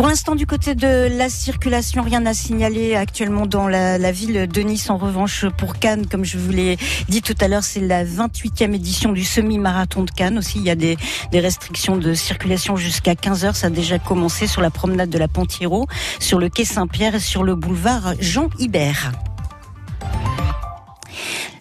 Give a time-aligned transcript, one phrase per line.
[0.00, 4.60] Pour l'instant, du côté de la circulation, rien à signaler actuellement dans la, ville de
[4.62, 4.88] Nice.
[4.88, 6.78] En revanche, pour Cannes, comme je vous l'ai
[7.10, 10.38] dit tout à l'heure, c'est la 28e édition du semi-marathon de Cannes.
[10.38, 10.96] Aussi, il y a des,
[11.34, 13.56] restrictions de circulation jusqu'à 15 heures.
[13.56, 15.86] Ça a déjà commencé sur la promenade de la Pontiro,
[16.18, 19.12] sur le quai Saint-Pierre et sur le boulevard Jean Hibert.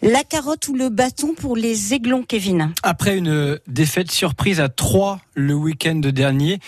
[0.01, 5.19] La carotte ou le bâton pour les aiglons, Kevin Après une défaite surprise à 3
[5.35, 6.59] le week-end dernier,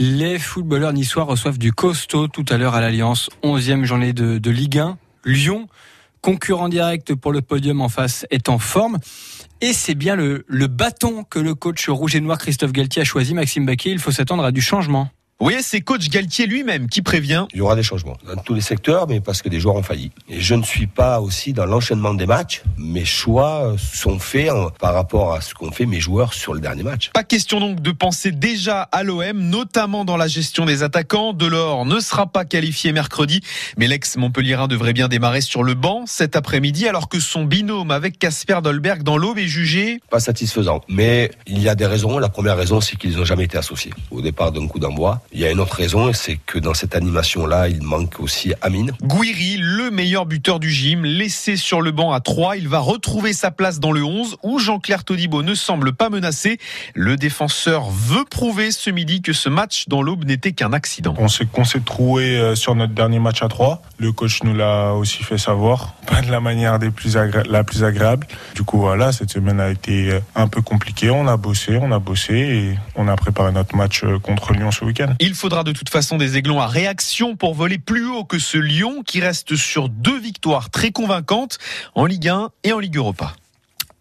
[0.00, 3.30] les footballeurs niçois reçoivent du costaud tout à l'heure à l'Alliance.
[3.44, 4.98] 11e journée de, Ligue 1.
[5.24, 5.68] Lyon,
[6.20, 8.98] concurrent direct pour le podium en face, est en forme.
[9.60, 13.04] Et c'est bien le, le bâton que le coach rouge et noir Christophe Galtier a
[13.04, 13.90] choisi, Maxime Baquet.
[13.90, 15.10] Il faut s'attendre à du changement.
[15.42, 17.46] Oui, c'est coach Galtier lui-même qui prévient.
[17.54, 19.82] Il y aura des changements dans tous les secteurs, mais parce que des joueurs ont
[19.82, 20.10] failli.
[20.28, 22.62] Et je ne suis pas aussi dans l'enchaînement des matchs.
[22.76, 26.82] Mes choix sont faits par rapport à ce qu'ont fait mes joueurs sur le dernier
[26.82, 27.08] match.
[27.14, 31.32] Pas question donc de penser déjà à l'OM, notamment dans la gestion des attaquants.
[31.32, 33.40] Delors ne sera pas qualifié mercredi,
[33.78, 38.18] mais l'ex-Montpellierin devrait bien démarrer sur le banc cet après-midi, alors que son binôme avec
[38.18, 40.02] Casper Dolberg dans l'aube est jugé.
[40.10, 40.82] Pas satisfaisant.
[40.86, 42.18] Mais il y a des raisons.
[42.18, 43.94] La première raison, c'est qu'ils n'ont jamais été associés.
[44.10, 45.22] Au départ d'un coup d'envoi.
[45.32, 48.90] Il y a une autre raison, c'est que dans cette animation-là, il manque aussi Amine.
[49.00, 53.32] Gouiri, le meilleur buteur du gym, laissé sur le banc à 3, il va retrouver
[53.32, 56.58] sa place dans le 11 où Jean-Claire Todibo ne semble pas menacé.
[56.94, 61.14] Le défenseur veut prouver ce midi que ce match dans l'aube n'était qu'un accident.
[61.16, 63.82] On s'est, qu'on s'est troué euh, sur notre dernier match à 3.
[63.98, 67.62] Le coach nous l'a aussi fait savoir, pas de la manière des plus agré- la
[67.62, 68.26] plus agréable.
[68.56, 71.10] Du coup, voilà, cette semaine a été euh, un peu compliquée.
[71.10, 74.72] On a bossé, on a bossé et on a préparé notre match euh, contre Lyon
[74.72, 75.14] ce week-end.
[75.22, 78.56] Il faudra de toute façon des aiglons à réaction pour voler plus haut que ce
[78.56, 81.58] Lyon qui reste sur deux victoires très convaincantes
[81.94, 83.34] en Ligue 1 et en Ligue Europa.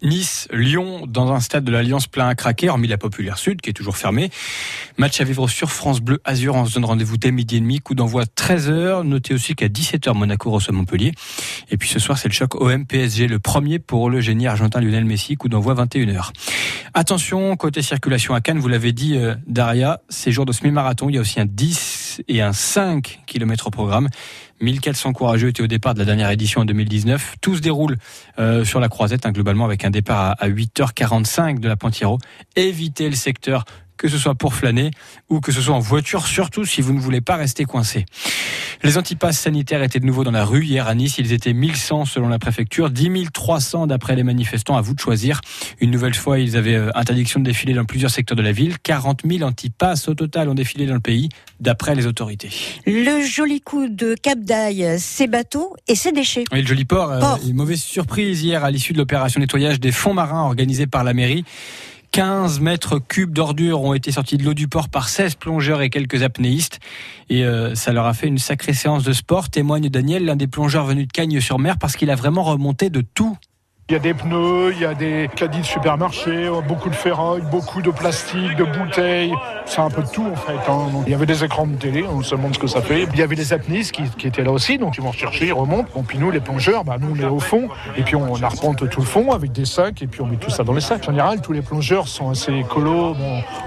[0.01, 3.69] Nice, Lyon, dans un stade de l'Alliance plein à craquer, hormis la Populaire Sud qui
[3.69, 4.29] est toujours fermée.
[4.97, 6.55] Match à vivre sur France Bleu Azur.
[6.55, 7.79] On se donne rendez-vous dès midi et demi.
[7.79, 9.03] Coup d'envoi 13h.
[9.03, 11.11] Notez aussi qu'à 17h, Monaco reçoit Montpellier.
[11.69, 15.03] Et puis ce soir, c'est le choc OM-PSG, le premier pour le génie argentin Lionel
[15.03, 15.35] Messi.
[15.35, 16.31] Coup d'envoi 21h.
[16.93, 21.15] Attention, côté circulation à Cannes, vous l'avez dit, euh, Daria, ces jours de semi-marathon, il
[21.15, 24.09] y a aussi un 10 et un 5 km au programme.
[24.61, 27.35] 1400 courageux étaient au départ de la dernière édition en 2019.
[27.41, 27.97] Tout se déroule
[28.39, 32.17] euh, sur la croisette, hein, globalement, avec un départ à, à 8h45 de la Pontiro.
[32.55, 33.65] Évitez le secteur
[33.99, 34.91] que ce soit pour flâner
[35.29, 38.05] ou que ce soit en voiture, surtout si vous ne voulez pas rester coincé.
[38.81, 41.17] Les antipasses sanitaires étaient de nouveau dans la rue hier à Nice.
[41.17, 44.77] Ils étaient 1100 selon la préfecture, 10 300 d'après les manifestants.
[44.77, 45.41] À vous de choisir.
[45.81, 48.79] Une nouvelle fois, ils avaient euh, interdiction de défiler dans plusieurs secteurs de la ville.
[48.81, 51.27] 40 000 antipasses au total ont défilé dans le pays,
[51.59, 52.49] d'après les autorités.
[52.85, 56.45] Le joli coup de Cap d'Aille, ses bateaux et ses déchets.
[56.53, 57.39] Oui, le joli port, euh, Port.
[57.45, 61.13] une mauvaise surprise hier à l'issue de l'opération nettoyage des fonds marins organisée par la
[61.13, 61.43] mairie.
[62.11, 65.89] 15 mètres cubes d'ordures ont été sortis de l'eau du port par 16 plongeurs et
[65.89, 66.79] quelques apnéistes.
[67.29, 70.47] Et euh, ça leur a fait une sacrée séance de sport, témoigne Daniel, l'un des
[70.47, 73.37] plongeurs venus de Cagnes-sur-Mer, parce qu'il a vraiment remonté de tout.
[73.89, 77.41] Il y a des pneus, il y a des caddies de supermarché, beaucoup de ferraille,
[77.49, 79.33] beaucoup de plastique, de bouteilles.
[79.65, 80.53] C'est un peu de tout en fait.
[80.71, 80.89] hein.
[80.93, 83.07] Donc, il y avait des écrans de télé, on se demande ce que ça fait.
[83.11, 85.89] Il y avait des apnistes qui, étaient là aussi, donc ils vont chercher, ils remontent.
[85.95, 87.67] Bon, puis nous, les plongeurs, bah, nous on est au fond,
[87.97, 90.51] et puis on, arpente tout le fond avec des sacs, et puis on met tout
[90.51, 91.03] ça dans les sacs.
[91.07, 93.15] En général, tous les plongeurs sont assez écolos,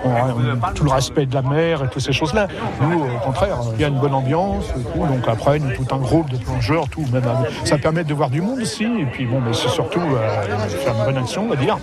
[0.04, 2.46] on, on- tout le respect de la mer et toutes ces choses-là.
[2.80, 4.66] Nous, au contraire, il y a une bonne ambiance,
[4.96, 8.30] donc après, nous, tout un groupe de plongeurs, tout, même avec- ça permet de voir
[8.30, 11.48] du monde aussi, et puis bon, mais c'est surtout euh, faire une bonne action, on
[11.48, 11.78] va dire.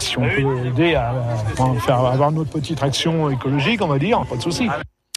[0.00, 1.14] Si on peut aider à,
[1.88, 4.68] avoir notre petite action écologique, on va dire, pas de souci.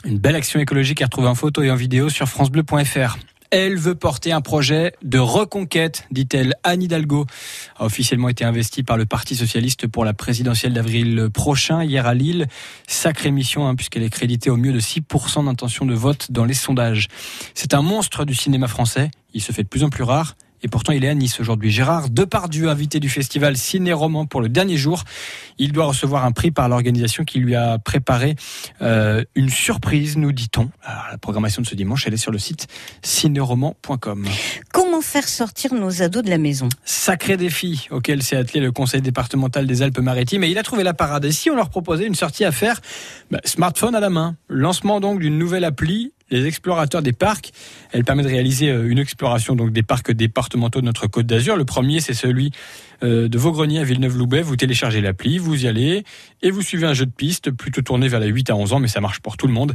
[0.06, 3.18] Une belle action écologique à retrouver en photo et en vidéo sur francebleu.fr.
[3.50, 6.56] Elle veut porter un projet de reconquête, dit-elle.
[6.64, 7.26] Anne Hidalgo
[7.78, 12.14] a officiellement été investie par le Parti socialiste pour la présidentielle d'avril prochain, hier à
[12.14, 12.48] Lille.
[12.88, 16.54] Sacrée mission, hein, puisqu'elle est créditée au mieux de 6% d'intention de vote dans les
[16.54, 17.08] sondages.
[17.54, 19.12] C'est un monstre du cinéma français.
[19.34, 20.36] Il se fait de plus en plus rare.
[20.64, 21.72] Et pourtant, il est à Nice aujourd'hui.
[21.72, 25.04] Gérard Depardieu, invité du festival Ciné-Roman pour le dernier jour.
[25.58, 28.36] Il doit recevoir un prix par l'organisation qui lui a préparé
[28.82, 30.70] euh, une surprise, nous dit-on.
[31.12, 32.68] La programmation de ce dimanche, elle est sur le site
[33.04, 34.28] cinéroman.com.
[34.74, 36.70] Comment faire sortir nos ados de la maison?
[36.84, 40.94] Sacré défi auquel s'est attelé le conseil départemental des Alpes-Maritimes et il a trouvé la
[40.94, 41.26] parade.
[41.26, 42.82] Et si on leur proposait une sortie à faire,
[43.32, 47.52] bah, smartphone à la main, lancement donc d'une nouvelle appli, les explorateurs des parcs.
[47.92, 51.56] Elle permet de réaliser euh, une exploration donc des parcs départementaux de notre Côte d'Azur.
[51.56, 52.52] Le premier, c'est celui
[53.02, 54.42] de Vaugrenier à Villeneuve-Loubet.
[54.42, 56.04] Vous téléchargez l'appli, vous y allez
[56.42, 58.80] et vous suivez un jeu de piste plutôt tourné vers les 8 à 11 ans,
[58.80, 59.74] mais ça marche pour tout le monde.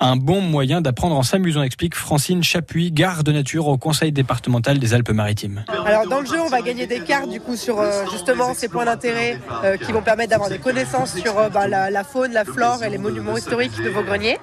[0.00, 4.94] Un bon moyen d'apprendre en s'amusant, explique Francine Chapuis, garde nature au Conseil départemental des
[4.94, 5.64] Alpes-Maritimes.
[5.84, 8.68] Alors dans le jeu, on va gagner des cartes du coup sur euh, justement ces
[8.68, 9.40] points d'intérêt
[9.84, 13.36] qui vont permettre d'avoir des connaissances sur bah, la, faune, la flore et les monuments
[13.36, 14.38] historiques de Vaugrenier.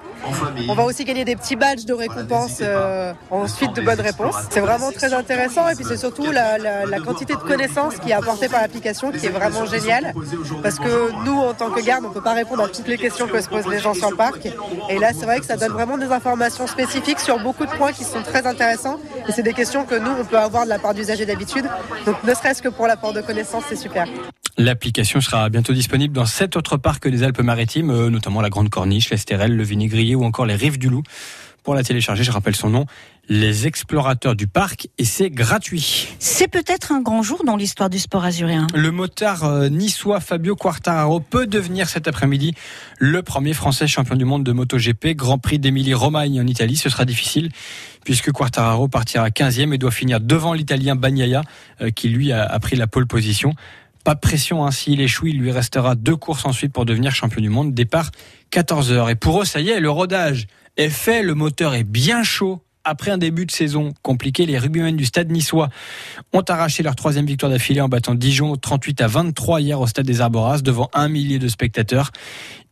[0.68, 4.34] On va aussi gagner des petits badges de récompense euh, ensuite de bonnes réponses.
[4.50, 8.48] C'est vraiment très intéressant et puis c'est surtout la, quantité de connaissances qui est apportée
[8.48, 10.14] par l'application qui est vraiment géniale
[10.62, 13.26] parce que nous en tant que garde on peut pas répondre à toutes les questions
[13.26, 14.48] que se posent les gens sur le parc
[14.88, 17.92] et là c'est vrai que ça donne vraiment des informations spécifiques sur beaucoup de points
[17.92, 18.98] qui sont très intéressants
[19.28, 21.66] et c'est des questions que nous on peut avoir de la part d'usagers d'habitude
[22.04, 24.06] donc ne serait-ce que pour l'apport de connaissances c'est super.
[24.58, 29.10] L'application sera bientôt disponible dans sept autres parcs des Alpes-Maritimes, euh, notamment la Grande Corniche,
[29.10, 31.02] l'Estérel, le Vinigrier ou encore les Rives du Loup.
[31.66, 32.86] Pour la télécharger, je rappelle son nom,
[33.28, 36.06] Les Explorateurs du Parc, et c'est gratuit.
[36.20, 38.68] C'est peut-être un grand jour dans l'histoire du sport azuréen.
[38.72, 42.54] Le motard euh, niçois Fabio Quartararo peut devenir cet après-midi
[43.00, 46.76] le premier Français champion du monde de MotoGP, Grand Prix d'Émilie-Romagne en Italie.
[46.76, 47.50] Ce sera difficile
[48.04, 51.42] puisque Quartararo partira 15e et doit finir devant l'Italien Bagnaia,
[51.80, 53.56] euh, qui lui a pris la pole position.
[54.06, 54.70] Pas de pression, hein.
[54.70, 57.74] s'il échoue, il lui restera deux courses ensuite pour devenir champion du monde.
[57.74, 58.12] Départ
[58.52, 59.10] 14h.
[59.10, 62.62] Et pour eux, ça y est, le rodage est fait, le moteur est bien chaud.
[62.84, 65.70] Après un début de saison compliqué, les rugbymen du stade niçois
[66.32, 70.06] ont arraché leur troisième victoire d'affilée en battant Dijon 38 à 23 hier au stade
[70.06, 72.12] des Arboras devant un millier de spectateurs.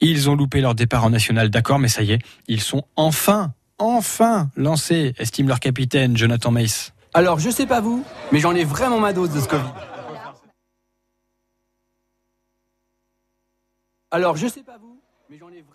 [0.00, 3.54] Ils ont loupé leur départ en national, d'accord, mais ça y est, ils sont enfin,
[3.80, 6.92] enfin lancés, estime leur capitaine Jonathan Mace.
[7.12, 9.62] Alors, je sais pas vous, mais j'en ai vraiment ma dose de ce Covid.
[14.14, 15.73] Alors, je sais pas vous, mais j'en ai vraiment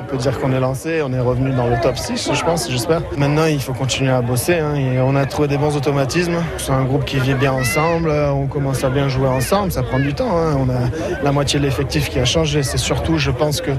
[0.00, 2.70] on peut dire qu'on est lancé, on est revenu dans le top 6, je pense,
[2.70, 3.02] j'espère.
[3.16, 4.54] Maintenant, il faut continuer à bosser.
[4.54, 4.74] Hein,
[5.04, 6.42] on a trouvé des bons automatismes.
[6.58, 8.10] C'est un groupe qui vit bien ensemble.
[8.10, 9.72] On commence à bien jouer ensemble.
[9.72, 10.36] Ça prend du temps.
[10.36, 10.56] Hein.
[10.58, 12.62] On a la moitié de l'effectif qui a changé.
[12.62, 13.70] C'est surtout, je pense que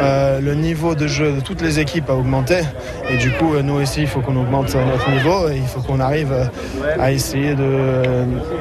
[0.00, 2.60] euh, le niveau de jeu de toutes les équipes a augmenté.
[3.10, 5.48] Et du coup, nous aussi, il faut qu'on augmente notre niveau.
[5.48, 6.34] Et il faut qu'on arrive
[6.98, 7.54] à essayer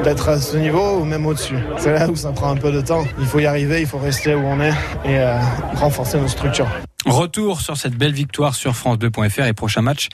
[0.04, 1.58] d'être à ce niveau ou même au-dessus.
[1.78, 3.04] C'est là où ça prend un peu de temps.
[3.20, 4.74] Il faut y arriver, il faut rester où on est
[5.06, 5.38] et euh,
[5.76, 6.68] renforcer nos structures.
[7.06, 10.08] Retour sur cette belle victoire sur France2.fr et prochain match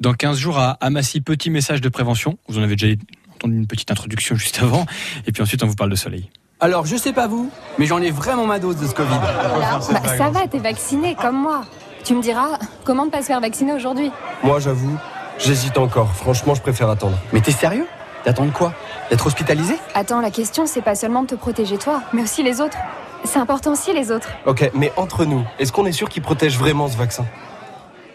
[0.00, 1.20] dans 15 jours à Amassy.
[1.20, 2.38] Petit message de prévention.
[2.48, 2.94] Vous en avez déjà
[3.34, 4.86] entendu une petite introduction juste avant.
[5.26, 6.30] Et puis ensuite, on vous parle de soleil.
[6.60, 9.10] Alors, je sais pas vous, mais j'en ai vraiment ma dose de ce Covid.
[9.10, 9.80] Bah,
[10.16, 11.64] ça va, t'es vacciné comme moi.
[12.04, 14.10] Tu me diras, comment ne pas se faire vacciner aujourd'hui?
[14.42, 14.96] Moi, j'avoue,
[15.38, 16.14] j'hésite encore.
[16.14, 17.18] Franchement, je préfère attendre.
[17.32, 17.86] Mais t'es sérieux?
[18.24, 18.72] T'attends de quoi?
[19.10, 19.74] D'être hospitalisé?
[19.94, 22.78] Attends, la question, c'est pas seulement de te protéger toi, mais aussi les autres.
[23.26, 24.30] C'est important aussi les autres.
[24.46, 27.26] Ok, mais entre nous, est-ce qu'on est sûr qu'il protège vraiment ce vaccin?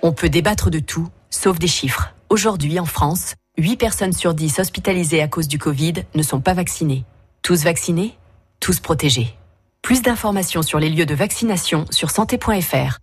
[0.02, 2.14] On peut débattre de tout, sauf des chiffres.
[2.30, 6.54] Aujourd'hui, en France, 8 personnes sur 10 hospitalisées à cause du Covid ne sont pas
[6.54, 7.04] vaccinées.
[7.42, 8.18] Tous vaccinés,
[8.60, 9.36] tous protégés.
[9.82, 12.98] Plus d'informations sur les lieux de vaccination sur santé.fr.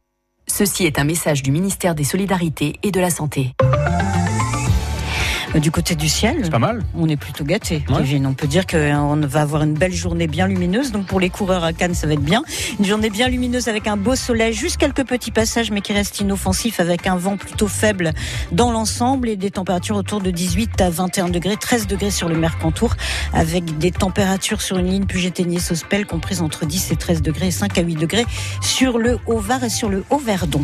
[0.47, 3.53] Ceci est un message du ministère des Solidarités et de la Santé.
[5.55, 6.83] Du côté du ciel, c'est pas mal.
[6.95, 7.83] On est plutôt gâté.
[7.89, 10.93] On peut dire qu'on va avoir une belle journée bien lumineuse.
[10.93, 12.43] Donc pour les coureurs à Cannes, ça va être bien.
[12.79, 16.21] Une journée bien lumineuse avec un beau soleil, juste quelques petits passages, mais qui restent
[16.21, 18.13] inoffensifs avec un vent plutôt faible
[18.53, 22.37] dans l'ensemble et des températures autour de 18 à 21 degrés, 13 degrés sur le
[22.37, 22.95] Mercantour,
[23.33, 27.83] avec des températures sur une ligne Puget-Ténier-Sospel comprises entre 10 et 13 degrés, 5 à
[27.83, 28.27] 8 degrés
[28.61, 30.63] sur le Haut-Var et sur le Haut-Verdon.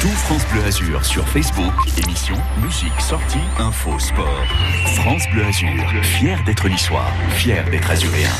[0.00, 1.72] Tout France Bleu Azur sur Facebook,
[2.04, 8.30] émission, musique, sortie, info, France Bleu Azur, fier d'être niçois, fier d'être azuréen.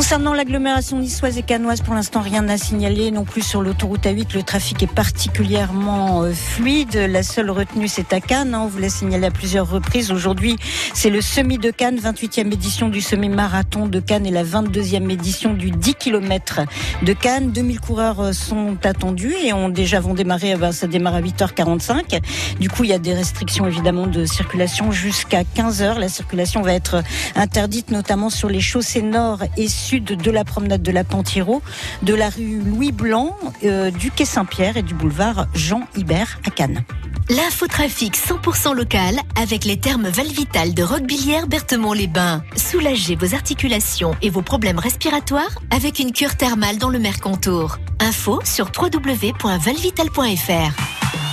[0.00, 3.10] Concernant l'agglomération niçoise et canoise, pour l'instant, rien n'a signalé.
[3.10, 6.96] Non plus sur l'autoroute A8, le trafic est particulièrement euh, fluide.
[6.96, 8.54] La seule retenue, c'est à Cannes.
[8.54, 8.62] Hein.
[8.64, 10.10] On vous l'a signalé à plusieurs reprises.
[10.10, 10.56] Aujourd'hui,
[10.94, 15.52] c'est le semi de Cannes, 28e édition du semi-marathon de Cannes et la 22e édition
[15.52, 16.60] du 10 km
[17.02, 17.52] de Cannes.
[17.52, 20.52] 2000 coureurs euh, sont attendus et ont déjà vont démarrer.
[20.52, 22.22] Eh ben, ça démarre à 8h45.
[22.58, 25.98] Du coup, il y a des restrictions évidemment de circulation jusqu'à 15h.
[25.98, 27.02] La circulation va être
[27.36, 31.62] interdite, notamment sur les chaussées nord et sud de la promenade de la Pentiro,
[32.02, 36.50] de la rue Louis Blanc, euh, du quai Saint-Pierre et du boulevard Jean Hibert à
[36.50, 36.84] Cannes.
[37.28, 42.42] L'infotrafic 100% local avec les thermes Valvital de Roquebillière Berthemont-les-Bains.
[42.56, 47.78] Soulagez vos articulations et vos problèmes respiratoires avec une cure thermale dans le Mercantour.
[48.00, 51.29] Info sur www.valvital.fr.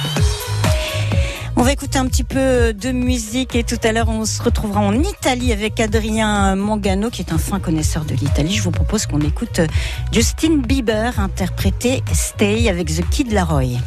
[1.60, 4.80] On va écouter un petit peu de musique et tout à l'heure on se retrouvera
[4.80, 8.54] en Italie avec Adrien Mangano qui est un fin connaisseur de l'Italie.
[8.54, 9.60] Je vous propose qu'on écoute
[10.12, 13.80] Justin Bieber interpréter Stay avec The Kid Laroi.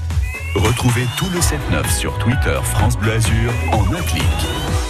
[0.57, 4.90] Retrouvez tout le 7-9 sur Twitter France Bleu Azur en un clic.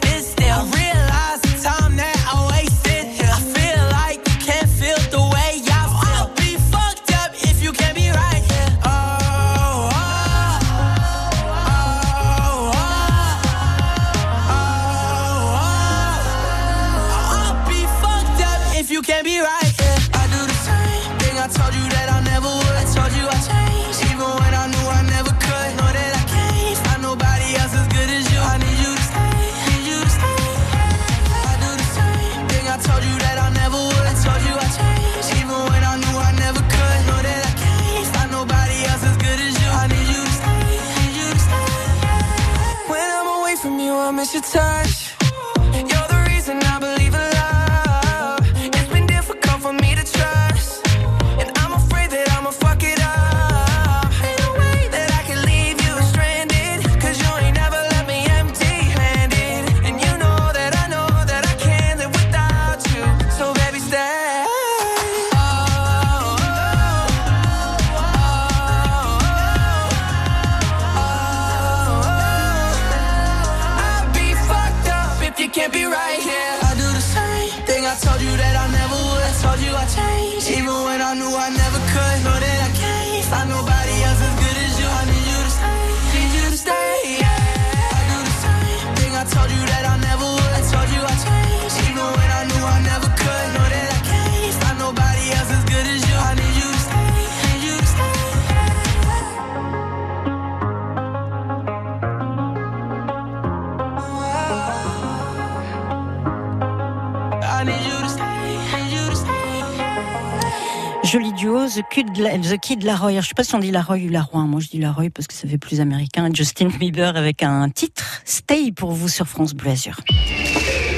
[111.73, 113.21] The Kid, The Kid Laroi.
[113.21, 114.45] Je sais pas si on dit Laroi ou Laroy.
[114.45, 116.29] Moi, je dis Laroi parce que ça fait plus américain.
[116.33, 119.97] Justin Bieber avec un titre Stay pour vous sur France Bleu Azur.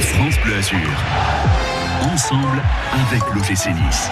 [0.01, 1.72] France Bleu Azur.
[2.11, 2.61] Ensemble
[3.07, 4.09] avec l'OGC Nice.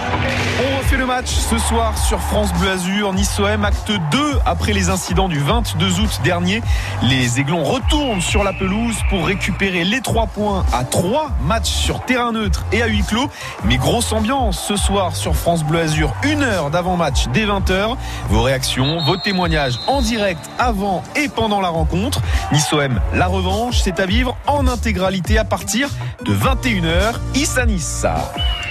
[0.58, 4.72] On refait le match ce soir sur France Bleu Azur, Nice OM, acte 2 après
[4.72, 6.62] les incidents du 22 août dernier.
[7.02, 12.02] Les Aiglons retournent sur la pelouse pour récupérer les 3 points à 3 matchs sur
[12.04, 13.28] terrain neutre et à huis clos.
[13.64, 17.96] Mais grosse ambiance ce soir sur France Bleu Azur, une heure d'avant-match dès 20h.
[18.30, 22.22] Vos réactions, vos témoignages en direct avant et pendant la rencontre.
[22.52, 25.88] Nice OM, la revanche, c'est à vivre en intégralité à partir
[26.24, 27.14] de 21h.
[27.34, 27.81] Issa Nice.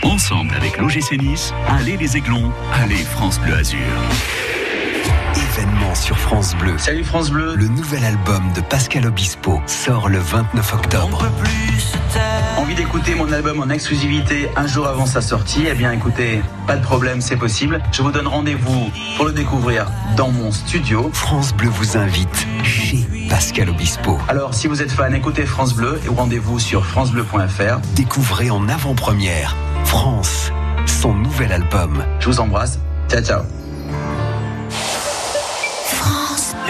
[0.03, 3.79] Ensemble avec l'OGC Nice, allez les Aiglons, allez France Bleu Azur.
[5.41, 6.77] Événement sur France Bleu.
[6.77, 7.55] Salut France Bleu.
[7.55, 11.25] Le nouvel album de Pascal Obispo sort le 29 octobre.
[12.57, 15.63] Envie d'écouter mon album en exclusivité un jour avant sa sortie?
[15.67, 17.81] Eh bien écoutez, pas de problème, c'est possible.
[17.91, 21.09] Je vous donne rendez-vous pour le découvrir dans mon studio.
[21.13, 24.19] France Bleu vous invite chez Pascal Obispo.
[24.27, 27.79] Alors si vous êtes fan, écoutez France Bleu et rendez-vous sur francebleu.fr.
[27.95, 29.55] Découvrez en avant-première
[29.85, 30.51] France,
[30.85, 32.03] son nouvel album.
[32.19, 32.79] Je vous embrasse.
[33.09, 33.60] Ciao ciao.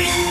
[0.01, 0.30] France Bleu.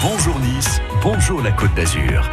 [0.00, 2.30] Bonjour Nice, bonjour la Côte d'Azur.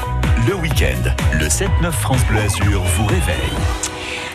[0.47, 3.57] Le week-end, le 7-9 France Bleu Azur vous réveille.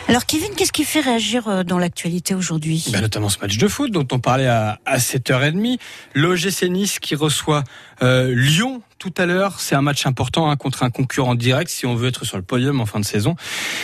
[0.07, 2.85] Alors Kevin, qu'est-ce qui fait réagir euh, dans l'actualité aujourd'hui?
[2.93, 5.79] Bah, notamment ce match de foot dont on parlait à, à 7h30.
[6.15, 7.65] L'OGC Nice qui reçoit
[8.03, 9.61] euh, Lyon tout à l'heure.
[9.61, 12.43] C'est un match important hein, contre un concurrent direct si on veut être sur le
[12.43, 13.35] podium en fin de saison.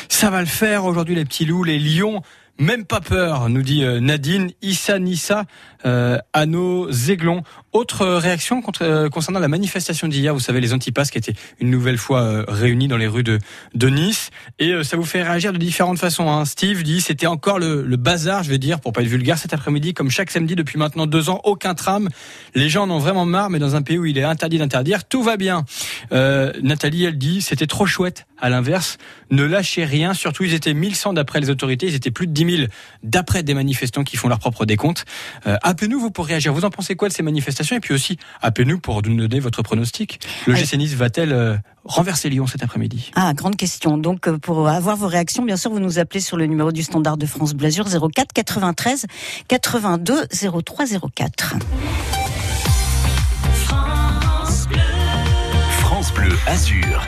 [0.09, 1.64] Ça va le faire aujourd'hui les petits loups.
[1.64, 2.23] Les Lions
[2.60, 5.46] Même pas peur, nous dit euh, Nadine, Issa Nissa,
[5.86, 7.42] euh, Anno, Zéglon.
[7.72, 11.96] Autre réaction euh, concernant la manifestation d'hier, vous savez, les antipasses qui étaient une nouvelle
[11.96, 13.38] fois euh, réunis dans les rues de,
[13.74, 14.28] de Nice.
[14.58, 16.30] Et ça vous fait réagir de différentes façons.
[16.30, 16.44] Hein.
[16.44, 19.54] Steve dit c'était encore le, le bazar, je vais dire, pour pas être vulgaire, cet
[19.54, 22.10] après-midi, comme chaque samedi depuis maintenant deux ans, aucun tram.
[22.54, 25.04] Les gens en ont vraiment marre, mais dans un pays où il est interdit d'interdire,
[25.04, 25.64] tout va bien.
[26.10, 28.26] Nathalie, elle dit c'était trop chouette.
[28.40, 28.99] À l'inverse,
[29.30, 30.14] ne lâchez rien.
[30.14, 32.68] Surtout, ils étaient 1100 d'après les autorités, ils étaient plus de 10 000
[33.02, 35.04] d'après des manifestants qui font leur propre décompte.
[35.47, 36.52] Euh, appelez-nous vous pour réagir.
[36.52, 37.76] Vous en pensez quoi de ces manifestations?
[37.76, 40.20] Et puis aussi, appelez-nous pour nous donner votre pronostic.
[40.47, 43.11] Le GC Nice va-t-elle euh, renverser Lyon cet après-midi?
[43.14, 43.99] Ah, grande question.
[43.99, 46.82] Donc, euh, pour avoir vos réactions, bien sûr, vous nous appelez sur le numéro du
[46.82, 49.06] standard de France Blasure 04 93
[49.49, 50.26] 82
[50.64, 51.56] 03 04.
[55.80, 57.06] France Bleu Azur.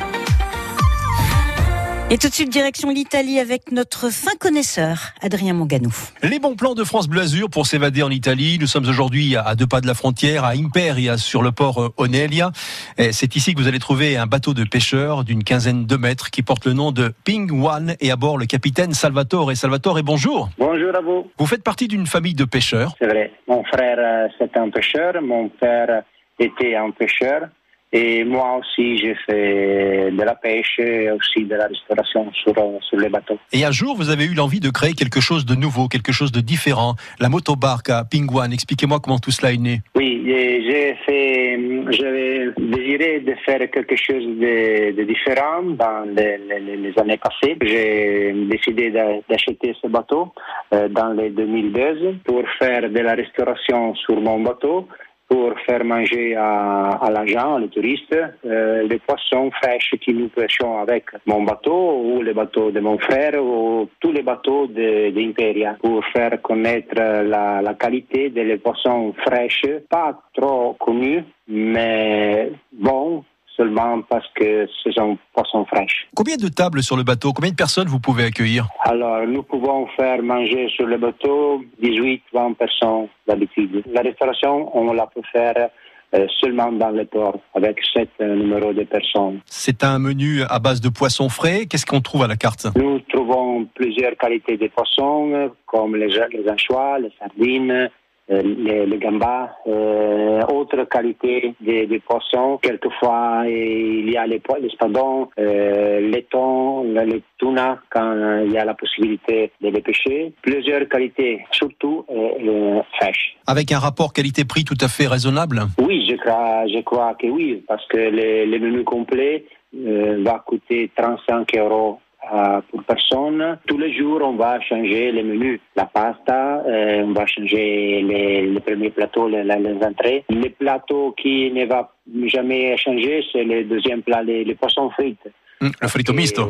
[2.12, 5.94] Et tout de suite, direction l'Italie avec notre fin connaisseur, Adrien Monganou.
[6.22, 8.58] Les bons plans de France Bleu Azur pour s'évader en Italie.
[8.60, 11.88] Nous sommes aujourd'hui à deux pas de la frontière, à Imperia, sur le port euh,
[11.96, 12.50] Onelia.
[12.98, 16.30] Et C'est ici que vous allez trouver un bateau de pêcheurs d'une quinzaine de mètres
[16.30, 19.50] qui porte le nom de Ping One et à bord le capitaine Salvatore.
[19.50, 20.50] Et Salvatore, bonjour.
[20.58, 21.30] Bonjour à vous.
[21.38, 22.92] Vous faites partie d'une famille de pêcheurs.
[23.00, 23.32] C'est vrai.
[23.48, 25.14] Mon frère, euh, c'est un pêcheur.
[25.22, 26.02] Mon père
[26.38, 27.48] était un pêcheur.
[27.92, 32.78] Et moi aussi, j'ai fait de la pêche et aussi de la restauration sur, euh,
[32.88, 33.38] sur les bateaux.
[33.52, 36.32] Et un jour, vous avez eu l'envie de créer quelque chose de nouveau, quelque chose
[36.32, 36.94] de différent.
[37.20, 38.52] La motobarque à Ping One.
[38.52, 39.80] Expliquez-moi comment tout cela est né.
[39.94, 41.58] Oui, j'ai fait,
[41.90, 47.56] j'avais désiré de faire quelque chose de, de différent dans les, les- les années passées.
[47.62, 50.32] J'ai décidé d'a- d'acheter ce bateau
[50.72, 54.88] euh, dans les 2012 pour faire de la restauration sur mon bateau
[55.32, 60.78] pour faire manger à, à l'agent, aux touristes, euh, les poissons fraîches que nous pêchons
[60.78, 66.04] avec mon bateau ou les bateaux de mon frère ou tous les bateaux d'Imperia pour
[66.12, 73.24] faire connaître la, la qualité des poissons fraîches, pas trop connus, mais bons
[73.56, 76.08] seulement parce que ce sont poissons fraîches.
[76.14, 77.32] Combien de tables sur le bateau?
[77.32, 78.68] Combien de personnes vous pouvez accueillir?
[78.80, 83.82] Alors, nous pouvons faire manger sur le bateau 18-20 personnes d'habitude.
[83.92, 85.68] La restauration, on la peut faire
[86.14, 89.40] euh, seulement dans le port, avec sept euh, numéros de personnes.
[89.46, 91.64] C'est un menu à base de poissons frais.
[91.64, 92.66] Qu'est-ce qu'on trouve à la carte?
[92.76, 97.88] Nous trouvons plusieurs qualités de poissons, euh, comme les, les anchois, les sardines,
[98.28, 102.58] les, les gambas, euh, autres qualités de, de poissons.
[102.62, 108.06] Quelquefois, euh, il y a les, les spadons, euh, les thons, le- les tuna, quand
[108.06, 110.32] euh, il y a la possibilité de les pêcher.
[110.42, 113.36] Plusieurs qualités, surtout euh, euh, fraîches.
[113.46, 115.62] Avec un rapport qualité-prix tout à fait raisonnable?
[115.80, 120.42] Oui, je crois, je crois que oui, parce que le, le menu complet euh, va
[120.46, 121.98] coûter 35 euros
[122.32, 123.58] euh, pour personne.
[123.66, 125.60] Tous les jours, on va changer les menus.
[125.74, 129.42] La pasta, euh, on va changer les, les premiers plateaux, les,
[129.84, 130.24] entrées.
[130.28, 131.92] Le plateau qui ne va
[132.26, 135.28] jamais changer, c'est le deuxième plat, les, les poissons frites.
[135.60, 136.48] Hum, Le frito misto.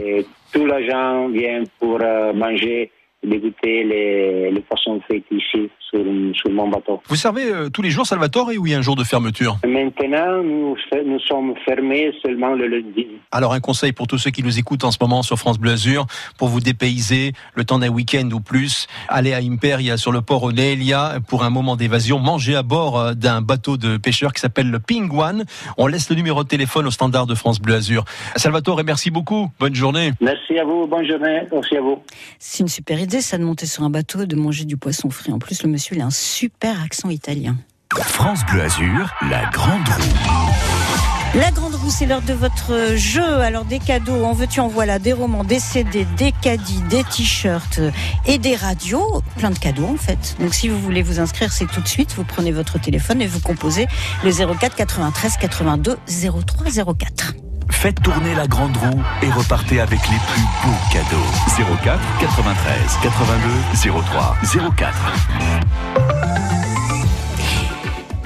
[0.52, 2.90] Tous les gens viennent pour euh, manger,
[3.22, 6.00] dégoûter les, les poissons frites ici, sur,
[6.34, 7.00] sur mon bateau.
[7.08, 9.58] Vous servez euh, tous les jours, Salvatore, ou il y a un jour de fermeture?
[9.66, 13.06] Maintenant, nous, nous sommes fermés seulement le lundi.
[13.30, 15.72] Alors un conseil pour tous ceux qui nous écoutent en ce moment sur France Bleu
[15.72, 16.06] Azur,
[16.38, 20.42] pour vous dépayser le temps d'un week-end ou plus, allez à Imperia sur le port
[20.42, 24.70] Onelia pour un moment d'évasion, mangez à bord euh, d'un bateau de pêcheurs qui s'appelle
[24.70, 25.44] le Ping One.
[25.78, 28.04] On laisse le numéro de téléphone au standard de France Bleu Azur.
[28.36, 29.50] Salvatore, merci beaucoup.
[29.60, 30.12] Bonne journée.
[30.20, 32.02] Merci à vous, bonne journée, aussi à vous.
[32.38, 35.32] C'est une super idée, ça, de monter sur un bateau, de manger du poisson frais.
[35.32, 37.56] En plus, le monsieur, il a un super accent italien.
[37.92, 41.38] France Bleu Azur, la grande roue.
[41.38, 43.40] La grande roue, c'est l'heure de votre jeu.
[43.40, 47.80] Alors des cadeaux, en veux-tu, en voilà, des romans, des CD, des caddies, des t-shirts
[48.26, 49.22] et des radios.
[49.36, 50.36] Plein de cadeaux en fait.
[50.40, 52.14] Donc si vous voulez vous inscrire, c'est tout de suite.
[52.16, 53.86] Vous prenez votre téléphone et vous composez
[54.24, 57.34] le 04 93 82 03 04.
[57.70, 61.76] Faites tourner la grande roue et repartez avec les plus beaux cadeaux.
[61.82, 64.36] 04 93 82 03
[64.76, 64.92] 04.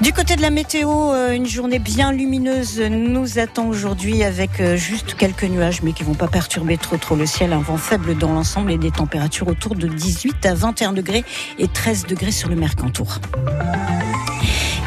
[0.03, 4.77] Du côté de la météo, euh, une journée bien lumineuse nous attend aujourd'hui avec euh,
[4.77, 7.53] juste quelques nuages mais qui vont pas perturber trop trop le ciel.
[7.53, 11.25] Un vent faible dans l'ensemble et des températures autour de 18 à 21 degrés
[11.59, 13.21] et 13 degrés sur le Mercantour.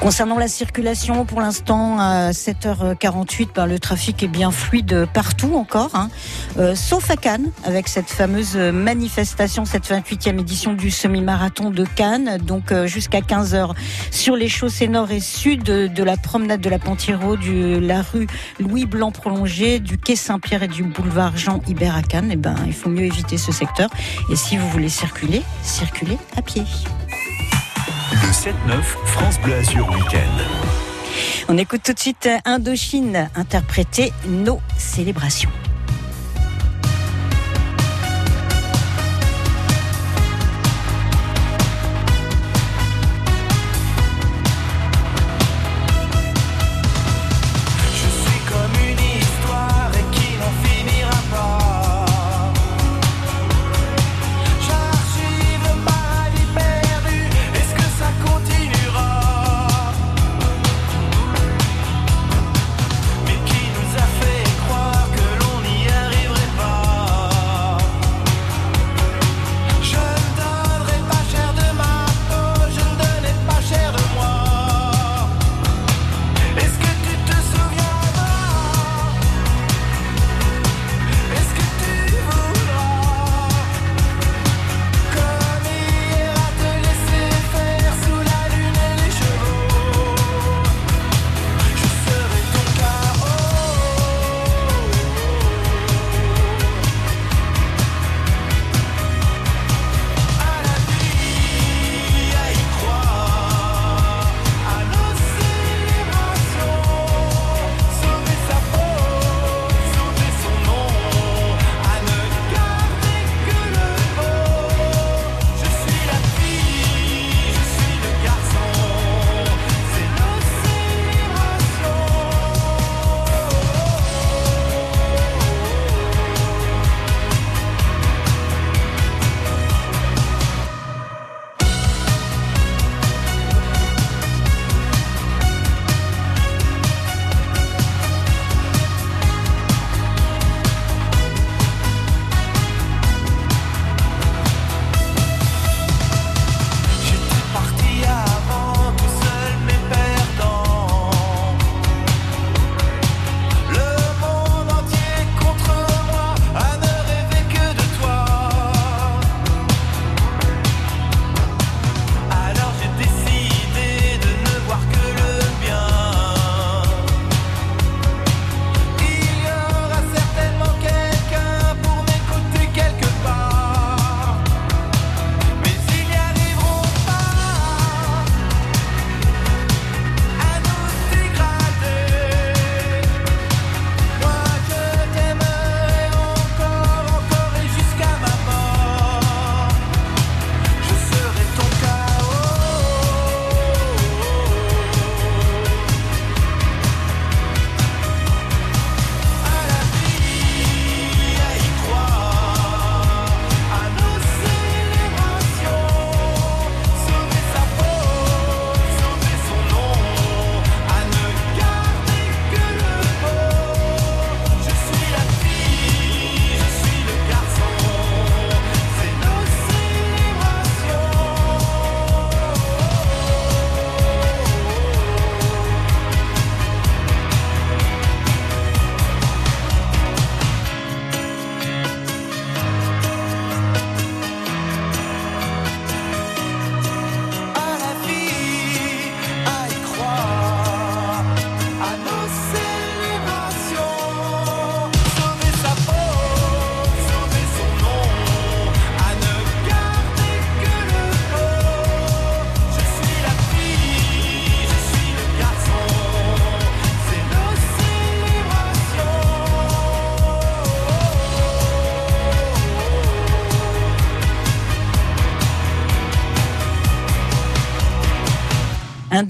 [0.02, 5.92] Concernant la circulation, pour l'instant, à 7h48, ben, le trafic est bien fluide partout encore,
[5.94, 6.10] hein.
[6.58, 12.38] Euh, sauf à Cannes, avec cette fameuse manifestation, cette 28e édition du semi-marathon de Cannes,
[12.38, 13.72] donc euh, jusqu'à 15h
[14.10, 18.28] sur les chaussées nord et sud de la promenade de la Pentiro, de la rue
[18.58, 22.30] Louis Blanc prolongée, du quai Saint-Pierre et du boulevard Jean Hibert à Cannes.
[22.32, 23.90] Eh ben, il faut mieux éviter ce secteur.
[24.32, 26.64] Et si vous voulez circuler, circulez à pied.
[28.22, 30.44] Le 7-9, France Bleu Azur Week-end.
[31.48, 35.50] On écoute tout de suite Indochine interpréter nos célébrations.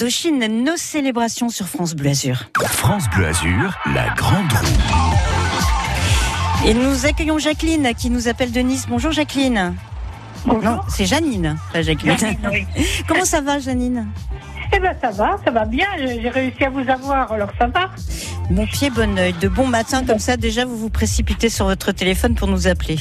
[0.10, 2.46] Indochine, nos célébrations sur France Bleu Azur.
[2.66, 4.66] France Bleu Azur, la grande roue.
[6.68, 8.88] Et nous accueillons Jacqueline qui nous appelle de Nice.
[8.90, 9.76] Bonjour Jacqueline.
[10.48, 12.18] Non, c'est Janine, pas Jacqueline.
[12.18, 12.66] Janine, oui.
[13.08, 14.08] Comment ça va Janine?
[14.74, 15.86] Eh ben ça va, ça va bien.
[16.00, 17.92] J'ai réussi à vous avoir, alors ça va.
[18.50, 19.34] Bon pied, bon oeil.
[19.40, 22.98] De bon matin comme ça, déjà vous vous précipitez sur votre téléphone pour nous appeler.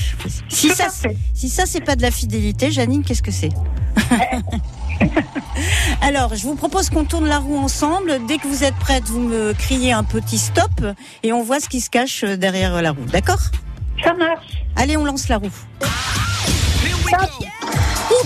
[0.51, 0.89] Si Tout ça,
[1.33, 3.49] si ça c'est pas de la fidélité, Janine, qu'est-ce que c'est?
[6.01, 8.19] Alors, je vous propose qu'on tourne la roue ensemble.
[8.27, 10.71] Dès que vous êtes prête, vous me criez un petit stop
[11.23, 13.05] et on voit ce qui se cache derrière la roue.
[13.07, 13.41] D'accord?
[14.03, 14.47] Ça marche.
[14.77, 15.51] Allez, on lance la roue.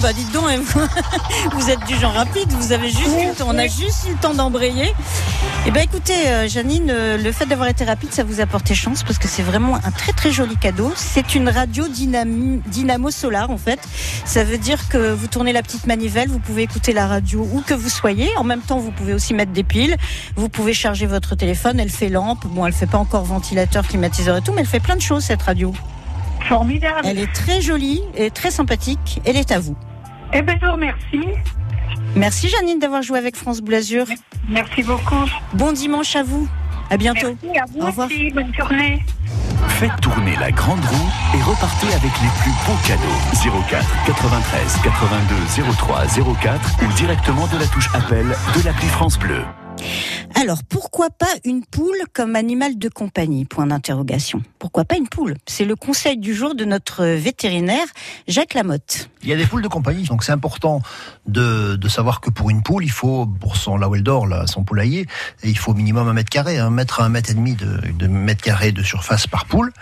[0.01, 0.61] Bah dites donc, hein,
[1.53, 4.93] vous êtes du genre rapide, vous avez juste on a juste eu le temps d'embrayer.
[5.67, 8.75] Eh ben écoutez, euh, Janine, euh, le fait d'avoir été rapide, ça vous a porté
[8.75, 10.93] chance parce que c'est vraiment un très très joli cadeau.
[10.97, 13.81] C'est une radio dynamo, solar en fait.
[14.25, 17.61] Ça veut dire que vous tournez la petite manivelle, vous pouvez écouter la radio où
[17.61, 18.31] que vous soyez.
[18.37, 19.97] En même temps, vous pouvez aussi mettre des piles.
[20.37, 21.79] Vous pouvez charger votre téléphone.
[21.79, 22.47] Elle fait lampe.
[22.47, 25.25] Bon, elle fait pas encore ventilateur, climatiseur et tout, mais elle fait plein de choses
[25.25, 25.73] cette radio.
[26.49, 27.01] Formidable.
[27.05, 29.21] Elle est très jolie et très sympathique.
[29.25, 29.77] Elle est à vous.
[30.33, 31.29] Eh ben, je vous remercie.
[32.17, 34.07] Merci Janine d'avoir joué avec France Bleu Azur.
[34.49, 35.25] Merci beaucoup.
[35.55, 36.49] Bon dimanche à vous.
[36.91, 37.35] À bientôt.
[37.43, 38.07] Merci à vous Au revoir.
[38.09, 38.31] aussi.
[38.31, 39.03] Bonne journée.
[39.69, 43.63] Faites tourner la grande roue et repartez avec les plus beaux cadeaux.
[43.71, 46.05] 04 93 82 03
[46.43, 49.43] 04 ou directement de la touche appel de l'appli France Bleu.
[50.35, 53.45] Alors, pourquoi pas une poule comme animal de compagnie?
[53.45, 54.43] Point d'interrogation.
[54.59, 55.37] Pourquoi pas une poule?
[55.47, 57.87] C'est le conseil du jour de notre vétérinaire,
[58.27, 59.09] Jacques Lamotte.
[59.23, 60.83] Il y a des poules de compagnie, donc c'est important
[61.27, 63.95] de, savoir que pour une poule, il faut, pour son là où
[64.47, 65.07] son poulailler,
[65.45, 67.81] il faut au minimum un mètre carré, un mètre à un mètre et demi de,
[67.97, 69.73] de mètre carré de surface par poule.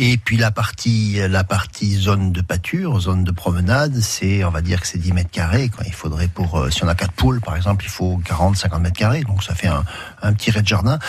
[0.00, 4.60] Et puis la partie, la partie zone de pâture, zone de promenade, c'est, on va
[4.60, 5.70] dire que c'est 10 mètres carrés.
[5.70, 5.82] Quoi.
[5.88, 8.80] Il faudrait pour, euh, si on a quatre poules, par exemple, il faut 40, 50
[8.80, 9.24] mètres carrés.
[9.24, 9.82] Donc ça fait un,
[10.22, 11.00] un petit rez de jardin.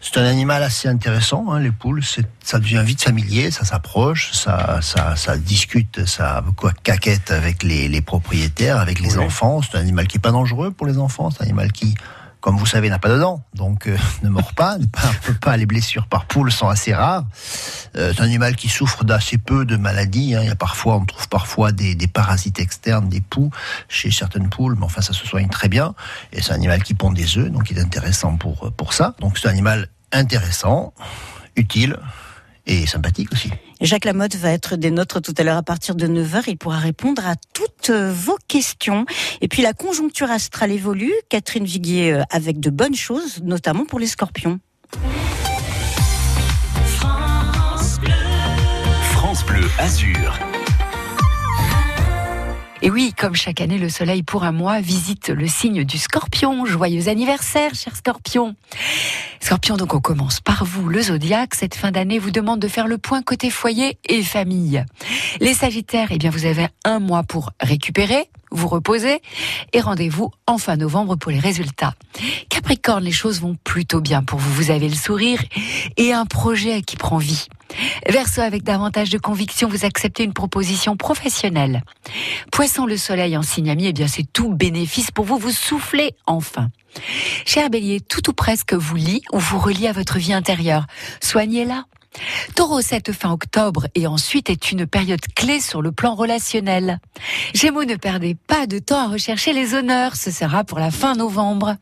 [0.00, 2.02] C'est un animal assez intéressant, hein, les poules.
[2.42, 7.86] Ça devient vite familier, ça s'approche, ça, ça, ça discute, ça quoi, caquette avec les,
[7.88, 9.60] les propriétaires, avec les enfants.
[9.62, 11.30] C'est un animal qui est pas dangereux pour les enfants.
[11.30, 11.94] C'est un animal qui,
[12.46, 15.56] comme vous savez, n'a pas de dents, donc euh, ne mord pas, ne pas, pas.
[15.56, 17.24] Les blessures par poule sont assez rares.
[17.96, 20.36] Euh, c'est un animal qui souffre d'assez peu de maladies.
[20.36, 20.42] hein.
[20.42, 23.50] Il y a parfois, on trouve parfois des, des parasites externes, des poux
[23.88, 25.96] chez certaines poules, mais enfin ça se soigne très bien.
[26.32, 29.16] Et c'est un animal qui pond des œufs, donc il est intéressant pour pour ça.
[29.18, 30.94] Donc c'est un animal intéressant,
[31.56, 31.98] utile
[32.66, 33.50] et sympathique aussi.
[33.80, 36.44] Jacques Lamotte va être des nôtres tout à l'heure à partir de 9h.
[36.48, 39.06] Il pourra répondre à toutes vos questions.
[39.40, 41.12] Et puis la conjoncture astrale évolue.
[41.28, 44.58] Catherine Viguier euh, avec de bonnes choses, notamment pour les scorpions.
[49.12, 50.38] France Bleu Azur.
[52.86, 56.64] Et oui, comme chaque année, le soleil pour un mois visite le signe du scorpion.
[56.64, 58.54] Joyeux anniversaire, cher scorpion.
[59.40, 60.88] Scorpion, donc on commence par vous.
[60.88, 64.84] Le zodiaque, cette fin d'année, vous demande de faire le point côté foyer et famille.
[65.40, 69.20] Les sagittaires, eh bien, vous avez un mois pour récupérer, vous reposer
[69.72, 71.94] et rendez-vous en fin novembre pour les résultats.
[72.50, 74.52] Capricorne, les choses vont plutôt bien pour vous.
[74.52, 75.42] Vous avez le sourire
[75.96, 77.48] et un projet qui prend vie.
[78.08, 81.82] Verseau, avec davantage de conviction, vous acceptez une proposition professionnelle.
[82.52, 86.14] Poisson, le soleil en signe ami, eh bien c'est tout bénéfice pour vous, vous soufflez
[86.26, 86.70] enfin.
[87.44, 90.86] Cher bélier, tout ou presque vous lie ou vous relie à votre vie intérieure.
[91.20, 91.84] Soignez-la.
[92.54, 96.98] Taureau, cette fin octobre et ensuite est une période clé sur le plan relationnel.
[97.54, 101.14] Gémeaux, ne perdez pas de temps à rechercher les honneurs, ce sera pour la fin
[101.14, 101.76] novembre.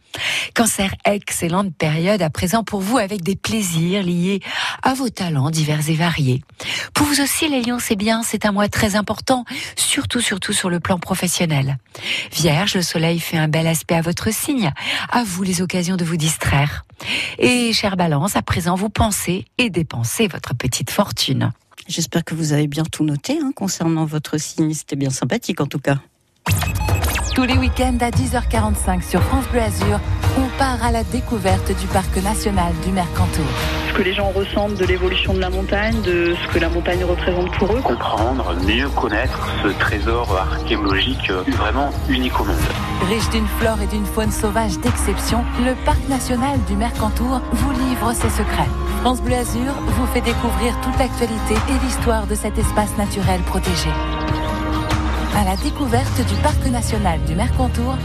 [0.54, 4.40] Cancer, excellente période à présent pour vous avec des plaisirs liés
[4.82, 6.42] à vos talents divers et variés.
[6.92, 9.44] Pour vous aussi, les lions, c'est bien, c'est un mois très important,
[9.76, 11.78] surtout, surtout sur le plan professionnel.
[12.32, 14.72] Vierge, le soleil fait un bel aspect à votre signe.
[15.10, 16.84] À vous les occasions de vous distraire.
[17.38, 21.52] Et chère balance, à présent, vous pensez et dépensez votre petite fortune.
[21.88, 24.72] J'espère que vous avez bien tout noté hein, concernant votre signe.
[24.72, 25.98] C'était bien sympathique en tout cas.
[27.34, 30.00] Tous les week-ends à 10h45 sur France Bleu Azur,
[30.38, 33.44] on part à la découverte du parc national du Mercantour.
[33.88, 37.04] ce que les gens ressentent de l'évolution de la montagne, de ce que la montagne
[37.04, 37.80] représente pour eux.
[37.80, 42.56] Comprendre, mieux connaître ce trésor archéologique euh, vraiment unique au monde.
[43.08, 48.12] Riche d'une flore et d'une faune sauvage d'exception, le parc national du Mercantour vous livre
[48.14, 48.68] ses secrets.
[49.02, 53.90] France Bleu Azur vous fait découvrir toute l'actualité et l'histoire de cet espace naturel protégé.
[55.36, 57.96] À la découverte du parc national du Mercantour,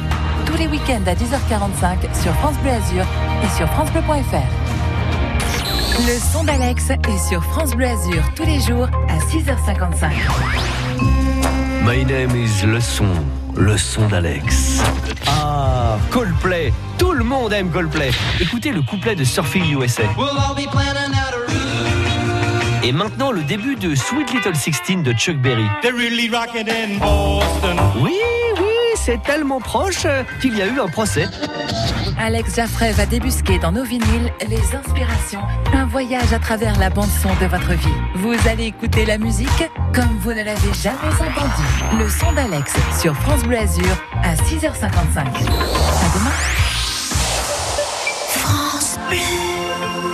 [0.49, 3.05] tous les week-ends à 10h45 sur France Bleu Azur
[3.43, 4.47] et sur francebleu.fr.
[5.99, 10.09] Le son d'Alex est sur France Bleu Azur tous les jours à 6h55.
[11.85, 13.09] My name is Le Son,
[13.55, 14.81] le son d'Alex.
[15.27, 16.73] Ah, Coldplay.
[16.97, 18.12] Tout le monde aime Coldplay.
[18.39, 20.03] Écoutez le couplet de Surfing USA.
[22.83, 25.65] Et maintenant le début de Sweet Little Sixteen de Chuck Berry.
[27.97, 28.48] Oui, oui,
[29.10, 31.26] c'est tellement proche euh, qu'il y a eu un procès.
[32.19, 35.41] Alex Jaffray va débusquer dans nos vinyles les inspirations,
[35.74, 37.88] un voyage à travers la bande-son de votre vie.
[38.13, 39.50] Vous allez écouter la musique
[39.95, 41.98] comme vous ne l'avez jamais entendue.
[41.98, 45.17] Le son d'Alex sur France Bleu Azur à 6h55.
[45.17, 45.24] À
[46.13, 46.36] demain.
[48.28, 49.17] France Bleu.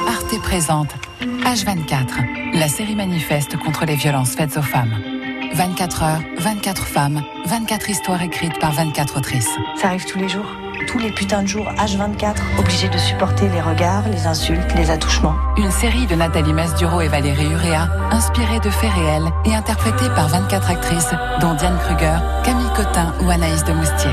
[0.07, 0.95] Arte présente
[1.43, 5.14] H24, la série manifeste contre les violences faites aux femmes.
[5.55, 9.49] 24 heures, 24 femmes, 24 histoires écrites par 24 autrices.
[9.77, 10.45] Ça arrive tous les jours.
[10.87, 15.35] Tous les putains de jours, H24, obligé de supporter les regards, les insultes, les attouchements.
[15.55, 20.27] Une série de Nathalie Mesduro et Valérie Urea, inspirée de faits réels et interprétée par
[20.27, 24.11] 24 actrices, dont Diane Kruger, Camille Cotin ou Anaïs de Moustier.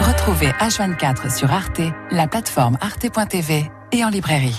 [0.00, 4.58] Retrouvez H24 sur Arte, la plateforme arte.tv et en librairie.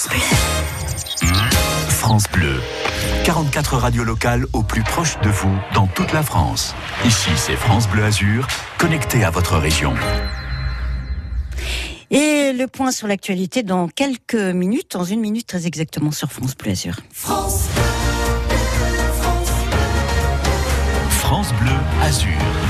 [0.00, 1.28] France Bleu.
[1.90, 2.60] France Bleu.
[3.24, 6.74] 44 radios locales au plus proche de vous dans toute la France.
[7.04, 9.92] Ici, c'est France Bleu Azur, connecté à votre région.
[12.10, 16.56] Et le point sur l'actualité dans quelques minutes, dans une minute très exactement sur France
[16.56, 16.96] Bleu Azur.
[17.12, 17.68] France
[21.10, 22.69] France Bleu Azur.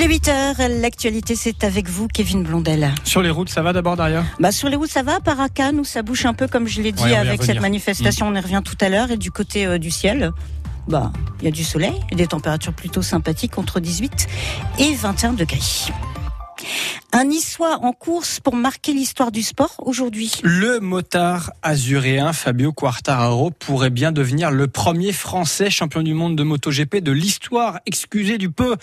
[0.00, 2.90] Il est 8 heures, l'actualité c'est avec vous Kevin Blondel.
[3.04, 5.78] Sur les routes, ça va d'abord derrière Bah sur les routes ça va, à Cannes
[5.78, 8.32] où ça bouge un peu comme je l'ai dit Ouais, avec cette manifestation, Mm.
[8.32, 10.32] on y revient tout à l'heure et du côté euh, du ciel.
[10.88, 14.26] Bah, il y a du soleil et des températures plutôt sympathiques entre 18
[14.78, 15.58] et 21 degrés.
[17.12, 20.32] Un Niçois en course pour marquer l'histoire du sport aujourd'hui.
[20.42, 26.42] Le motard azuréen Fabio Quartararo pourrait bien devenir le premier Français champion du monde de
[26.42, 27.80] MotoGP de l'histoire.
[27.86, 28.76] Excusez du peu.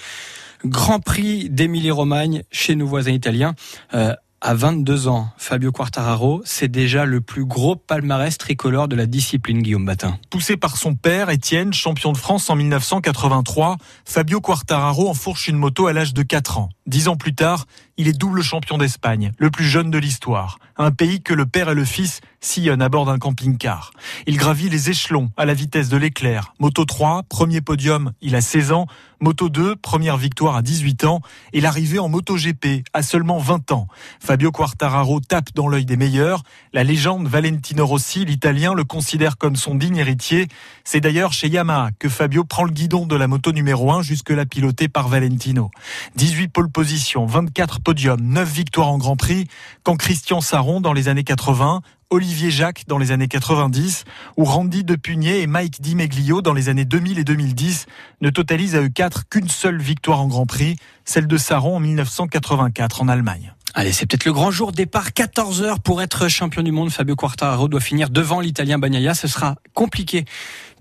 [0.65, 3.53] Grand Prix d'Émilie-Romagne chez nos voisins italiens.
[3.93, 9.07] Euh, à 22 ans, Fabio Quartararo, c'est déjà le plus gros palmarès tricolore de la
[9.07, 10.19] discipline, Guillaume Batin.
[10.29, 15.87] Poussé par son père, Étienne, champion de France en 1983, Fabio Quartararo enfourche une moto
[15.87, 16.69] à l'âge de 4 ans.
[16.87, 17.65] Dix ans plus tard,
[17.97, 20.57] il est double champion d'Espagne, le plus jeune de l'histoire.
[20.77, 23.91] Un pays que le père et le fils sillonnent à bord d'un camping-car.
[24.27, 26.53] Il gravit les échelons à la vitesse de l'éclair.
[26.59, 28.85] Moto 3, premier podium, il a 16 ans.
[29.19, 31.21] Moto 2, première victoire à 18 ans.
[31.51, 33.87] Et l'arrivée en Moto GP à seulement 20 ans.
[34.19, 36.43] Fabio Quartararo tape dans l'œil des meilleurs.
[36.73, 40.47] La légende Valentino Rossi, l'italien, le considère comme son digne héritier.
[40.83, 44.45] C'est d'ailleurs chez Yamaha que Fabio prend le guidon de la moto numéro 1 jusque-là
[44.45, 45.71] pilotée par Valentino.
[46.15, 49.47] 18 pole positions, 24 podiums, 9 victoires en Grand Prix,
[49.81, 54.03] quand Christian Saron dans les années 80, Olivier Jacques dans les années 90,
[54.37, 57.87] ou Randy Depugné et Mike Di Meglio dans les années 2000 et 2010
[58.21, 61.79] ne totalisent à eux quatre qu'une seule victoire en Grand Prix, celle de Saron en
[61.79, 63.55] 1984 en Allemagne.
[63.73, 64.71] Allez, c'est peut-être le grand jour.
[64.71, 66.91] Départ 14 heures pour être champion du monde.
[66.91, 69.15] Fabio Quartararo doit finir devant l'Italien Bagnaia.
[69.15, 70.25] Ce sera compliqué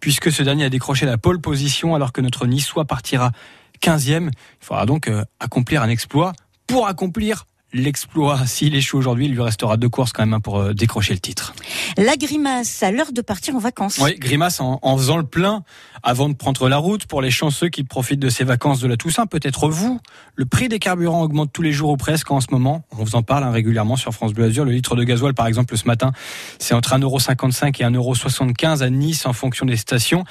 [0.00, 3.32] puisque ce dernier a décroché la pole position alors que notre Niçois partira
[3.82, 4.28] 15e.
[4.28, 6.32] Il faudra donc euh, accomplir un exploit.
[6.66, 10.58] Pour accomplir l'exploit, s'il échoue aujourd'hui, il lui restera deux courses quand même hein, pour
[10.58, 11.54] euh, décrocher le titre.
[11.96, 13.98] La grimace à l'heure de partir en vacances.
[13.98, 15.62] Oui, grimace en, en faisant le plein
[16.02, 18.96] avant de prendre la route pour les chanceux qui profitent de ces vacances de la
[18.96, 19.26] Toussaint.
[19.26, 20.00] Peut-être vous.
[20.34, 22.84] Le prix des carburants augmente tous les jours ou presque en ce moment.
[22.92, 24.64] On vous en parle hein, régulièrement sur France Bleu Azur.
[24.64, 26.12] Le litre de gasoil, par exemple, ce matin,
[26.58, 30.24] c'est entre 1,55€ et 1,75€ à Nice en fonction des stations.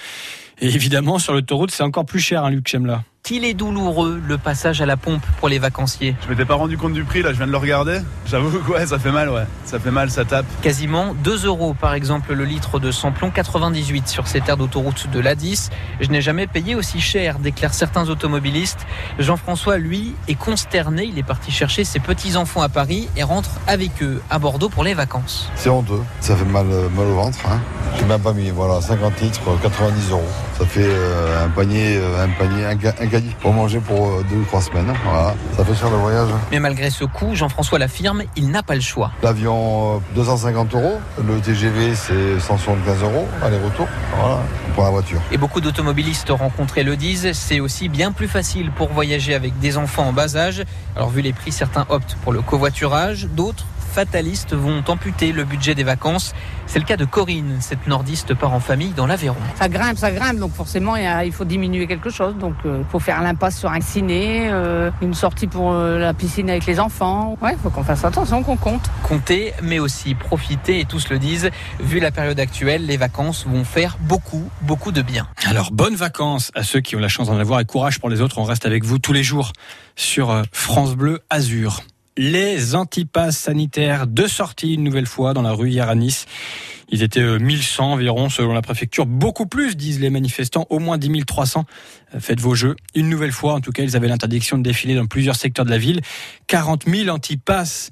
[0.59, 3.03] Et évidemment, sur l'autoroute, c'est encore plus cher, hein, Luc Chemla.
[3.25, 6.15] Qu'il est douloureux le passage à la pompe pour les vacanciers?
[6.23, 8.01] Je m'étais pas rendu compte du prix, là je viens de le regarder.
[8.27, 9.45] J'avoue que ouais, ça fait mal, ouais.
[9.65, 10.45] Ça fait mal, ça tape.
[10.61, 15.19] Quasiment 2 euros par exemple le litre de samplon 98 sur cette aire d'autoroute de
[15.19, 15.71] l'A10.
[16.01, 18.85] Je n'ai jamais payé aussi cher, déclarent certains automobilistes.
[19.17, 21.05] Jean-François, lui, est consterné.
[21.05, 24.83] Il est parti chercher ses petits-enfants à Paris et rentre avec eux à Bordeaux pour
[24.83, 25.49] les vacances.
[25.55, 27.39] C'est honteux, ça fait mal, euh, mal au ventre.
[27.49, 27.59] Hein.
[27.97, 30.21] J'ai même pas mis, voilà, 50 litres, euh, 90 euros.
[30.59, 33.07] Ça fait euh, un panier, euh, un panier, un, un
[33.41, 34.93] pour manger pour euh, deux ou trois semaines.
[35.03, 36.29] Voilà, ça fait cher le voyage.
[36.51, 39.11] Mais malgré ce coup, Jean-François l'affirme, il n'a pas le choix.
[39.23, 40.99] L'avion, euh, 250 euros.
[41.25, 43.87] Le TGV, c'est 175 euros, aller-retour.
[44.17, 44.39] Voilà,
[44.73, 45.21] pour la voiture.
[45.31, 49.77] Et beaucoup d'automobilistes rencontrés le disent, c'est aussi bien plus facile pour voyager avec des
[49.77, 50.63] enfants en bas âge.
[50.95, 55.73] Alors vu les prix, certains optent pour le covoiturage, d'autres fatalistes vont amputer le budget
[55.73, 56.33] des vacances.
[56.67, 57.59] C'est le cas de Corinne.
[57.61, 59.37] Cette nordiste part en famille dans l'Aveyron.
[59.57, 62.35] Ça grimpe, ça grimpe, donc forcément il faut diminuer quelque chose.
[62.35, 66.49] Donc il faut faire l'impasse sur un ciné, euh, une sortie pour euh, la piscine
[66.49, 67.37] avec les enfants.
[67.41, 68.91] Ouais, il faut qu'on fasse attention, qu'on compte.
[69.03, 71.49] Compter, mais aussi profiter, et tous le disent.
[71.79, 75.25] Vu la période actuelle, les vacances vont faire beaucoup, beaucoup de bien.
[75.47, 78.19] Alors bonnes vacances à ceux qui ont la chance d'en avoir et courage pour les
[78.19, 78.39] autres.
[78.39, 79.53] On reste avec vous tous les jours
[79.95, 81.79] sur euh, France Bleu Azur
[82.17, 86.25] les antipasses sanitaires de sortie une nouvelle fois dans la rue hier à Nice.
[86.89, 90.97] Ils étaient 1100 euh, environ selon la préfecture, beaucoup plus disent les manifestants, au moins
[90.97, 91.65] 10 300.
[92.13, 92.75] Euh, faites vos jeux.
[92.93, 95.71] Une nouvelle fois, en tout cas, ils avaient l'interdiction de défiler dans plusieurs secteurs de
[95.71, 96.01] la ville.
[96.47, 97.89] 40 000 antipasses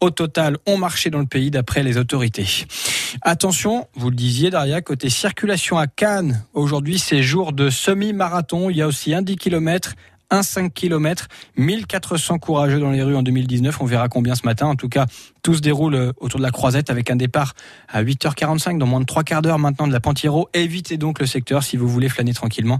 [0.00, 2.66] au total ont marché dans le pays d'après les autorités.
[3.22, 8.78] Attention, vous le disiez Daria, côté circulation à Cannes, aujourd'hui c'est jour de semi-marathon, il
[8.78, 9.94] y a aussi un 10 km
[10.32, 13.80] un 5 km, 1400 courageux dans les rues en 2019.
[13.80, 14.66] On verra combien ce matin.
[14.66, 15.06] En tout cas,
[15.42, 17.52] tout se déroule euh, autour de la croisette avec un départ
[17.88, 20.48] à 8h45 dans moins de 3 quarts d'heure maintenant de la Pantiro.
[20.54, 22.78] Évitez donc le secteur si vous voulez flâner tranquillement.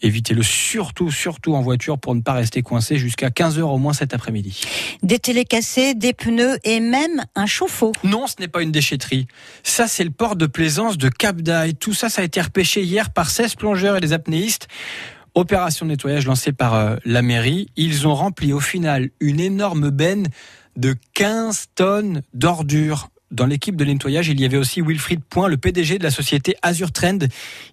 [0.00, 4.14] Évitez-le surtout, surtout en voiture pour ne pas rester coincé jusqu'à 15h au moins cet
[4.14, 4.62] après-midi.
[5.02, 7.92] Des télés cassées, des pneus et même un chauffe-eau.
[8.02, 9.26] Non, ce n'est pas une déchetterie.
[9.62, 11.74] Ça, c'est le port de plaisance de Cap d'Aille.
[11.74, 14.68] Tout ça, ça a été repêché hier par 16 plongeurs et des apnéistes.
[15.34, 17.68] Opération de nettoyage lancée par euh, la mairie.
[17.76, 20.28] Ils ont rempli au final une énorme benne
[20.76, 25.56] de 15 tonnes d'ordures dans l'équipe de nettoyage, il y avait aussi Wilfried Point, le
[25.56, 27.18] PDG de la société Azure Trend.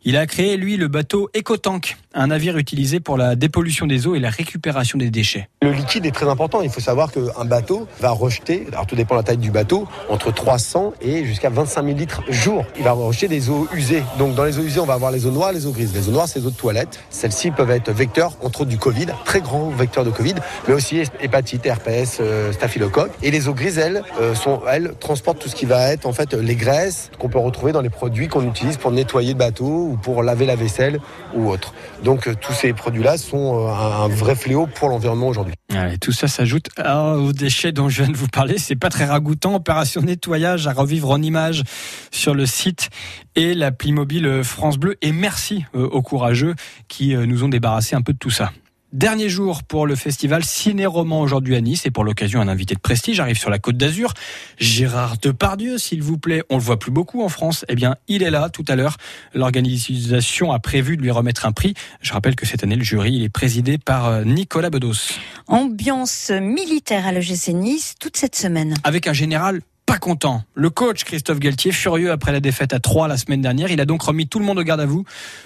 [0.03, 4.15] Il a créé, lui, le bateau EcoTank, un navire utilisé pour la dépollution des eaux
[4.15, 5.49] et la récupération des déchets.
[5.61, 6.61] Le liquide est très important.
[6.61, 9.87] Il faut savoir qu'un bateau va rejeter, alors tout dépend de la taille du bateau,
[10.09, 12.65] entre 300 et jusqu'à 25 000 litres jour.
[12.77, 14.03] Il va rejeter des eaux usées.
[14.17, 15.93] Donc dans les eaux usées, on va avoir les eaux noires, les eaux grises.
[15.93, 16.99] Les eaux noires, c'est les eaux de toilette.
[17.09, 20.35] Celles-ci peuvent être vecteurs, entre autres du Covid, très grands vecteurs de Covid,
[20.67, 23.11] mais aussi hépatite, herpès, euh, staphylocoque.
[23.21, 26.13] Et les eaux grises, elles, euh, sont, elles transportent tout ce qui va être en
[26.13, 29.87] fait les graisses qu'on peut retrouver dans les produits qu'on utilise pour nettoyer le bateau
[29.91, 30.99] ou pour laver la vaisselle
[31.33, 31.73] ou autre.
[32.03, 35.55] Donc euh, tous ces produits-là sont euh, un vrai fléau pour l'environnement aujourd'hui.
[35.99, 38.59] tout ça s'ajoute aux déchets dont je viens de vous parler.
[38.59, 39.55] C'est pas très ragoûtant.
[39.55, 41.63] Opération nettoyage à revivre en images
[42.11, 42.89] sur le site
[43.35, 44.95] et l'appli mobile France Bleu.
[45.01, 46.53] Et merci euh, aux courageux
[46.87, 48.51] qui nous ont débarrassé un peu de tout ça.
[48.93, 52.79] Dernier jour pour le festival Ciné-Roman aujourd'hui à Nice et pour l'occasion un invité de
[52.81, 54.13] prestige arrive sur la Côte d'Azur.
[54.59, 56.43] Gérard Depardieu, s'il vous plaît.
[56.49, 57.63] On le voit plus beaucoup en France.
[57.69, 58.97] Eh bien, il est là tout à l'heure.
[59.33, 61.73] L'organisation a prévu de lui remettre un prix.
[62.01, 65.13] Je rappelle que cette année, le jury il est présidé par euh, Nicolas Bedos.
[65.47, 68.73] Ambiance militaire à l'EGC Nice toute cette semaine.
[68.83, 69.61] Avec un général
[69.91, 70.43] pas content.
[70.53, 73.85] Le coach Christophe Galtier, furieux après la défaite à 3 la semaine dernière, il a
[73.85, 75.03] donc remis tout le monde au garde à vous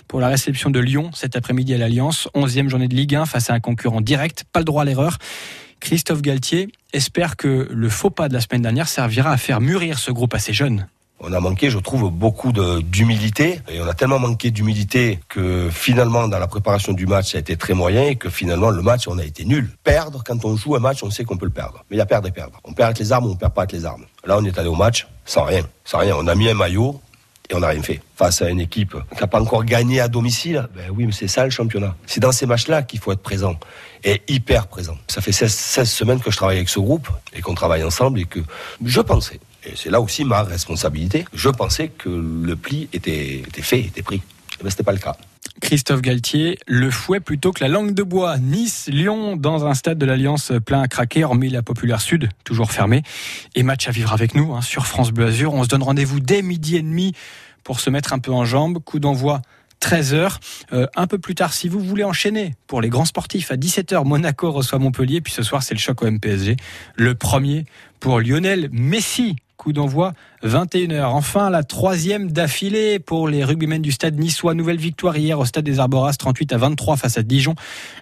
[0.07, 2.29] pour la réception de Lyon cet après-midi à l'Alliance.
[2.35, 5.17] 11e journée de Ligue 1 face à un concurrent direct, pas le droit à l'erreur.
[5.79, 9.97] Christophe Galtier espère que le faux pas de la semaine dernière servira à faire mûrir
[9.97, 10.85] ce groupe assez jeune.
[11.27, 13.59] On a manqué, je trouve, beaucoup d'humilité.
[13.67, 17.41] Et on a tellement manqué d'humilité que finalement, dans la préparation du match, ça a
[17.41, 19.71] été très moyen et que finalement, le match, on a été nul.
[19.83, 21.83] Perdre, quand on joue un match, on sait qu'on peut le perdre.
[21.89, 22.59] Mais il y a perdre et perdre.
[22.63, 24.05] On perd avec les armes on perd pas avec les armes.
[24.23, 25.63] Là, on est allé au match sans rien.
[25.83, 26.15] Sans rien.
[26.15, 27.01] On a mis un maillot
[27.49, 28.01] et on n'a rien fait.
[28.15, 31.27] Face à une équipe qui n'a pas encore gagné à domicile, ben oui, mais c'est
[31.27, 31.95] ça le championnat.
[32.05, 33.55] C'est dans ces matchs-là qu'il faut être présent
[34.03, 34.97] et hyper présent.
[35.07, 38.19] Ça fait 16, 16 semaines que je travaille avec ce groupe et qu'on travaille ensemble
[38.19, 38.41] et que
[38.83, 39.39] je pensais
[39.75, 41.25] c'est là aussi ma responsabilité.
[41.33, 44.21] Je pensais que le pli était, fait, était pris.
[44.63, 45.15] Mais ce n'était pas le cas.
[45.61, 48.37] Christophe Galtier, le fouet plutôt que la langue de bois.
[48.37, 52.71] Nice, Lyon, dans un stade de l'Alliance plein à craquer, hormis la populaire sud, toujours
[52.71, 53.03] fermée.
[53.55, 55.53] Et match à vivre avec nous hein, sur France Bleu Azur.
[55.53, 57.13] On se donne rendez-vous dès midi et demi
[57.63, 58.79] pour se mettre un peu en jambes.
[58.83, 59.41] Coup d'envoi
[59.81, 60.37] 13h.
[60.73, 64.05] Euh, un peu plus tard, si vous voulez enchaîner pour les grands sportifs, à 17h,
[64.05, 65.21] Monaco reçoit Montpellier.
[65.21, 66.55] Puis ce soir, c'est le choc au MPSG.
[66.95, 67.65] Le premier
[67.99, 71.03] pour Lionel Messi Coup d'envoi 21h.
[71.05, 74.53] Enfin, la troisième d'affilée pour les rugbymen du stade niçois.
[74.53, 77.55] Nouvelle victoire hier au stade des Arboras, 38 à 23 face à Dijon.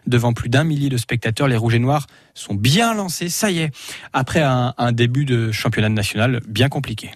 [0.08, 3.30] Devant plus d'un millier de spectateurs, les Rouges et Noirs sont bien lancés.
[3.30, 3.72] Ça y est,
[4.14, 7.12] après un, un début de championnat national bien compliqué.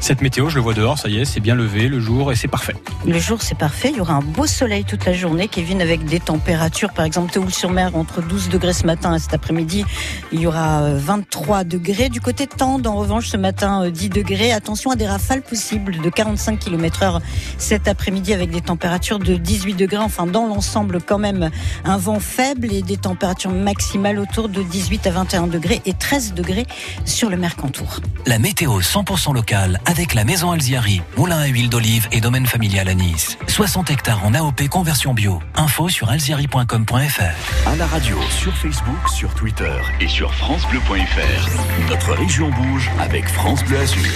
[0.00, 2.36] Cette météo, je le vois dehors, ça y est, c'est bien levé le jour et
[2.36, 2.74] c'est parfait.
[3.06, 3.90] Le jour, c'est parfait.
[3.90, 7.32] Il y aura un beau soleil toute la journée, Kevin, avec des températures, par exemple,
[7.32, 9.84] Théoul-sur-Mer, entre 12 degrés ce matin et cet après-midi.
[10.32, 12.08] Il y aura 23 euh, degrés.
[12.08, 14.52] Du côté de Tende, en revanche, ce matin, 10 euh, degrés.
[14.52, 17.20] Attention à des rafales possibles de 45 km heure
[17.58, 19.98] cet après-midi avec des températures de 18 degrés.
[19.98, 21.50] Enfin, dans l'ensemble, quand même,
[21.84, 26.34] un vent faible et des températures maximales autour de 18 à 21 degrés et 13
[26.34, 26.66] degrés
[27.04, 28.00] sur le Mercantour.
[28.26, 32.88] La météo 100% locale avec la maison Alziari, moulin à huile d'olive et domaine familial
[32.88, 33.38] à Nice.
[33.48, 35.40] 60 hectares en AOP conversion bio.
[35.56, 37.66] Info sur alziari.com.fr.
[37.66, 41.88] À la radio, sur Facebook, sur Twitter et sur FranceBleu.fr.
[41.88, 44.10] Notre région bouge avec France Bleu Azur.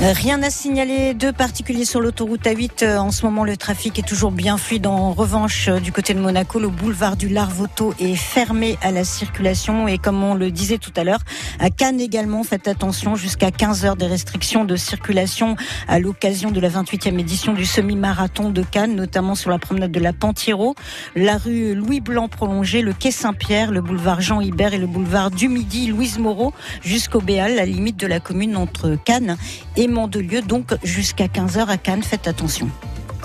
[0.00, 2.84] Rien à signaler de particulier sur l'autoroute A8.
[2.84, 4.86] Euh, En ce moment, le trafic est toujours bien fluide.
[4.86, 9.02] En revanche, euh, du côté de Monaco, le boulevard du Larvoto est fermé à la
[9.02, 9.88] circulation.
[9.88, 11.18] Et comme on le disait tout à l'heure,
[11.58, 15.56] à Cannes également, faites attention, jusqu'à 15 heures des restrictions de circulation
[15.88, 20.00] à l'occasion de la 28e édition du semi-marathon de Cannes, notamment sur la promenade de
[20.00, 20.76] la Pantiro,
[21.16, 25.32] la rue Louis Blanc prolongée, le quai Saint-Pierre, le boulevard Jean Hibert et le boulevard
[25.32, 29.36] du Midi, Louise Moreau, jusqu'au Béal, la limite de la commune entre Cannes
[29.74, 32.02] et Mandelieu, donc jusqu'à 15h à Cannes.
[32.02, 32.70] Faites attention.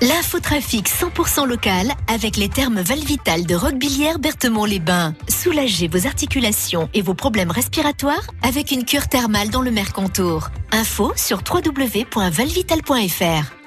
[0.02, 5.16] L'infotrafic 100% local avec les termes Valvital de Roquebillière Berthemont-les-Bains.
[5.30, 10.50] Soulagez vos articulations et vos problèmes respiratoires avec une cure thermale dans le Mercantour.
[10.72, 13.63] Info sur www.valvital.fr.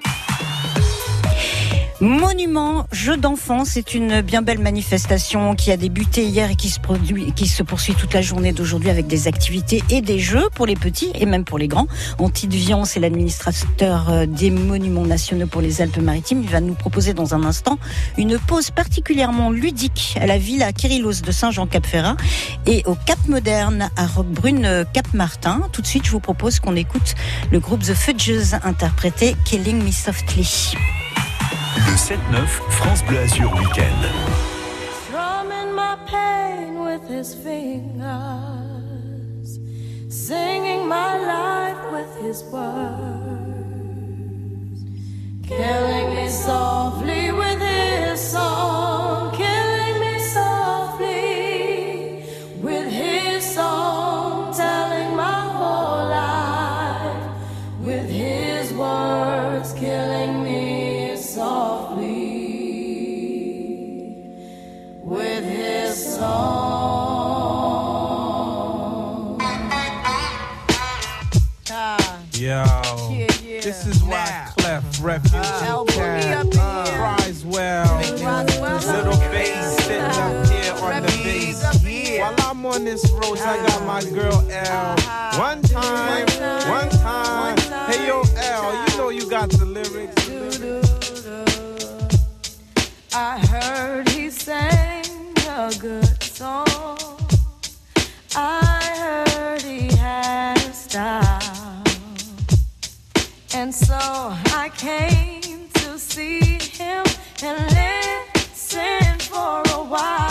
[2.01, 6.79] Monument Jeux d'enfants, c'est une bien belle manifestation qui a débuté hier et qui se,
[6.79, 10.67] produit, qui se poursuit toute la journée d'aujourd'hui avec des activités et des jeux pour
[10.67, 11.87] les petits et même pour les grands.
[12.19, 16.43] Antide Vian, c'est l'administrateur euh, des monuments nationaux pour les Alpes-Maritimes.
[16.43, 17.79] Il va nous proposer dans un instant
[18.19, 22.17] une pause particulièrement ludique à la villa Kyrillos de Saint-Jean-Cap-Ferrat
[22.67, 25.63] et au Cap Moderne à Roquebrune Cap-Martin.
[25.73, 27.15] Tout de suite, je vous propose qu'on écoute
[27.51, 30.75] le groupe The Fudges interpréter Killing Me Softly.
[31.77, 34.03] Le 7-9, France Bleu Azur Week-end.
[35.74, 37.99] My pain with his fingers,
[40.09, 42.64] singing my life with his words,
[45.47, 49.36] killing me softly with his song,
[66.17, 67.77] song.
[72.33, 72.64] Yo,
[73.62, 76.47] this is why Clef Refuge Cat
[77.19, 81.62] Criswell, little bass sitting up here on the bass.
[82.21, 84.97] While I'm on this road, I got my girl L.
[85.39, 86.27] One time,
[86.69, 87.57] one time.
[87.91, 90.29] Hey yo, L, you know you got the lyrics.
[93.14, 94.06] I heard
[104.76, 107.05] came to see him
[107.43, 110.26] and listen for a while.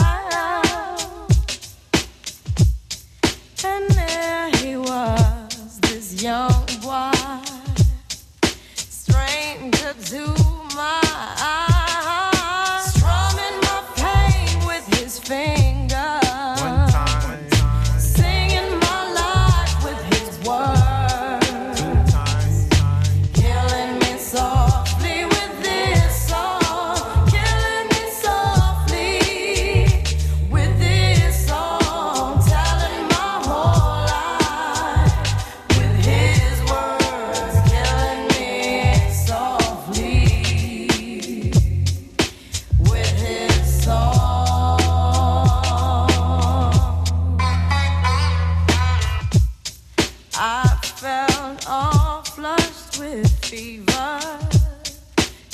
[51.68, 54.20] All flushed with fever,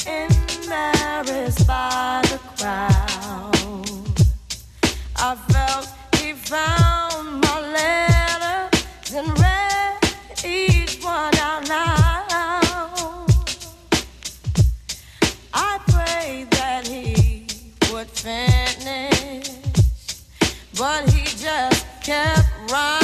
[0.05, 3.81] embarrassed by the crowd.
[5.15, 5.87] I felt
[6.17, 9.99] he found my letters and read
[10.43, 13.29] each one out loud.
[15.53, 17.47] I prayed that he
[17.91, 19.49] would finish,
[20.77, 23.00] but he just kept right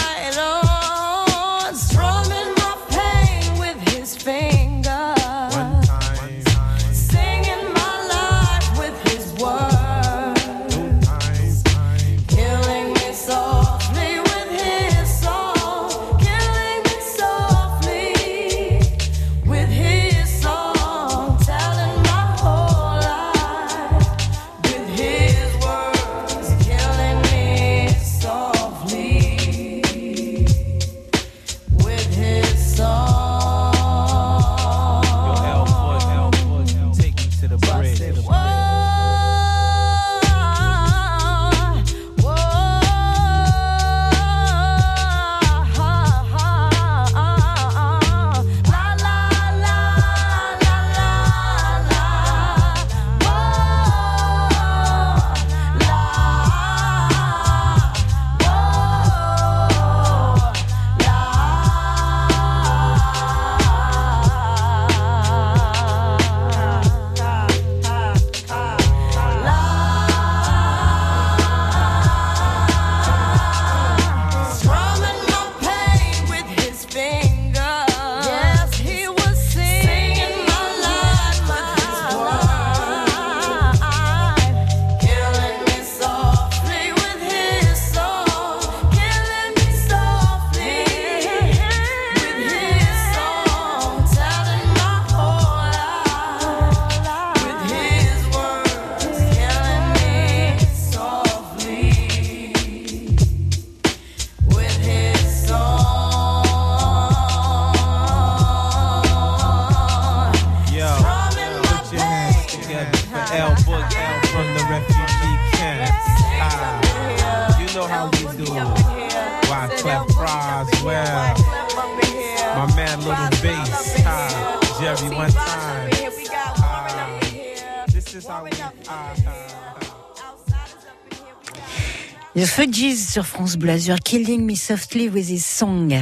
[133.08, 135.94] sur France Bleu Azur, Killing Me Softly with His Song.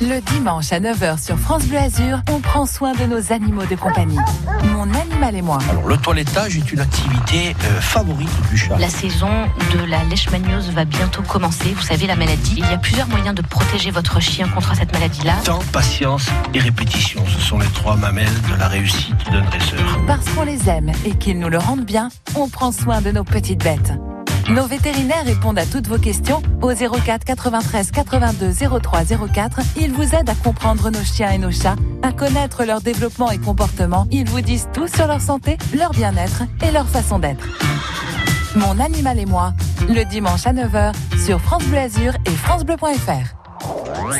[0.00, 3.76] Le dimanche à 9h sur France Bleu Azur, on prend soin de nos animaux de
[3.76, 4.18] compagnie.
[4.72, 5.58] Mon animal et moi.
[5.70, 8.76] Alors, le toilettage est une activité euh, favorite du chat.
[8.78, 9.30] La saison
[9.72, 11.72] de la leishmaniose va bientôt commencer.
[11.74, 12.54] Vous savez, la maladie.
[12.58, 15.34] Il y a plusieurs moyens de protéger votre chien contre cette maladie-là.
[15.44, 20.00] Temps, patience et répétition, ce sont les trois mamelles de la réussite d'un dresseur.
[20.06, 23.24] Parce qu'on les aime et qu'ils nous le rendent bien, on prend soin de nos
[23.24, 23.92] petites bêtes.
[24.50, 29.00] Nos vétérinaires répondent à toutes vos questions au 04 93 82 03
[29.34, 29.60] 04.
[29.78, 33.38] Ils vous aident à comprendre nos chiens et nos chats, à connaître leur développement et
[33.38, 34.06] comportement.
[34.10, 37.46] Ils vous disent tout sur leur santé, leur bien-être et leur façon d'être.
[38.56, 39.52] Mon animal et moi,
[39.86, 43.37] le dimanche à 9h sur France Bleu Azur et francebleu.fr.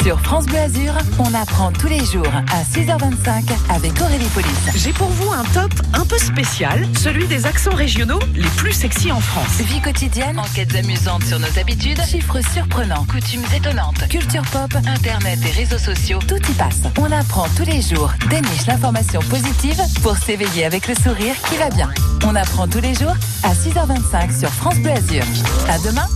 [0.02, 4.70] Sur France Bleu Azur, on apprend tous les jours à 6h25 avec Aurélie Police.
[4.76, 9.10] J'ai pour vous un top un peu spécial, celui des accents régionaux les plus sexy
[9.12, 9.60] en France.
[9.60, 15.50] Vie quotidienne, enquêtes amusantes sur nos habitudes, chiffres surprenants, coutumes étonnantes, culture pop, internet et
[15.50, 16.82] réseaux sociaux, tout y passe.
[16.98, 21.70] On apprend tous les jours, déniche l'information positive pour s'éveiller avec le sourire qui va
[21.70, 21.90] bien.
[22.24, 25.24] On apprend tous les jours à 6h25 sur France Bleu Azur.
[25.68, 26.06] À demain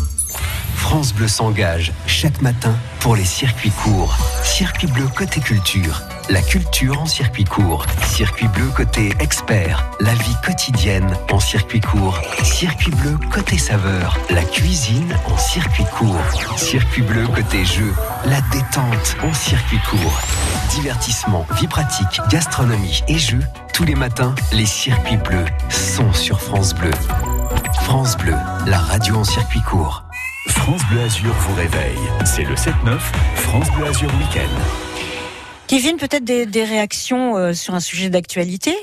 [0.83, 4.19] France Bleu s'engage chaque matin pour les circuits courts.
[4.43, 6.03] Circuit bleu côté culture.
[6.29, 7.87] La culture en circuit court.
[8.05, 9.89] Circuit bleu côté expert.
[10.01, 12.21] La vie quotidienne en circuit court.
[12.43, 14.19] Circuit bleu côté saveur.
[14.29, 16.59] La cuisine en circuit court.
[16.59, 17.95] Circuit bleu côté jeu.
[18.27, 20.21] La détente en circuit court.
[20.71, 23.43] Divertissement, vie pratique, gastronomie et jeux.
[23.73, 26.91] Tous les matins, les circuits bleus sont sur France Bleu.
[27.85, 28.35] France Bleu,
[28.67, 30.05] la radio en circuit court.
[30.49, 31.99] France Bleu Azur vous réveille.
[32.25, 32.99] C'est le 7-9,
[33.37, 34.51] France Bleu Azur Week-end.
[35.69, 38.77] Kevin, peut-être des, réactions euh, sur un sujet d'actualité?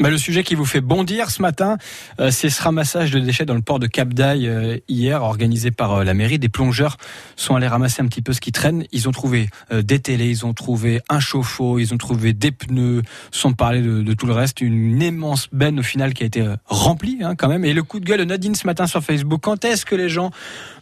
[0.00, 1.76] Bah, le sujet qui vous fait bondir ce matin,
[2.18, 5.70] euh, c'est ce ramassage de déchets dans le port de Cap d'Aille euh, hier, organisé
[5.70, 6.38] par euh, la mairie.
[6.38, 6.96] Des plongeurs
[7.36, 8.84] sont allés ramasser un petit peu ce qui traîne.
[8.90, 13.02] Ils ont trouvé des télés, ils ont trouvé un chauffe-eau, ils ont trouvé des pneus,
[13.30, 14.62] sans parler de, tout le reste.
[14.62, 17.64] Une immense benne au final qui a été remplie hein, quand même.
[17.64, 19.40] Et le coup de gueule de Nadine ce matin sur Facebook.
[19.42, 20.30] Quand est-ce que les gens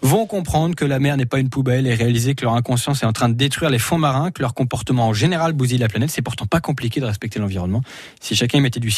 [0.02, 3.06] vont comprendre que la mer n'est pas une poubelle et réaliser que leur inconscience est
[3.06, 6.10] en train de détruire les fonds marins, que leur comportement en général bousille la planète?
[6.10, 7.82] C'est pourtant pas compliqué de respecter l'environnement.
[8.20, 8.90] Si chacun mettait du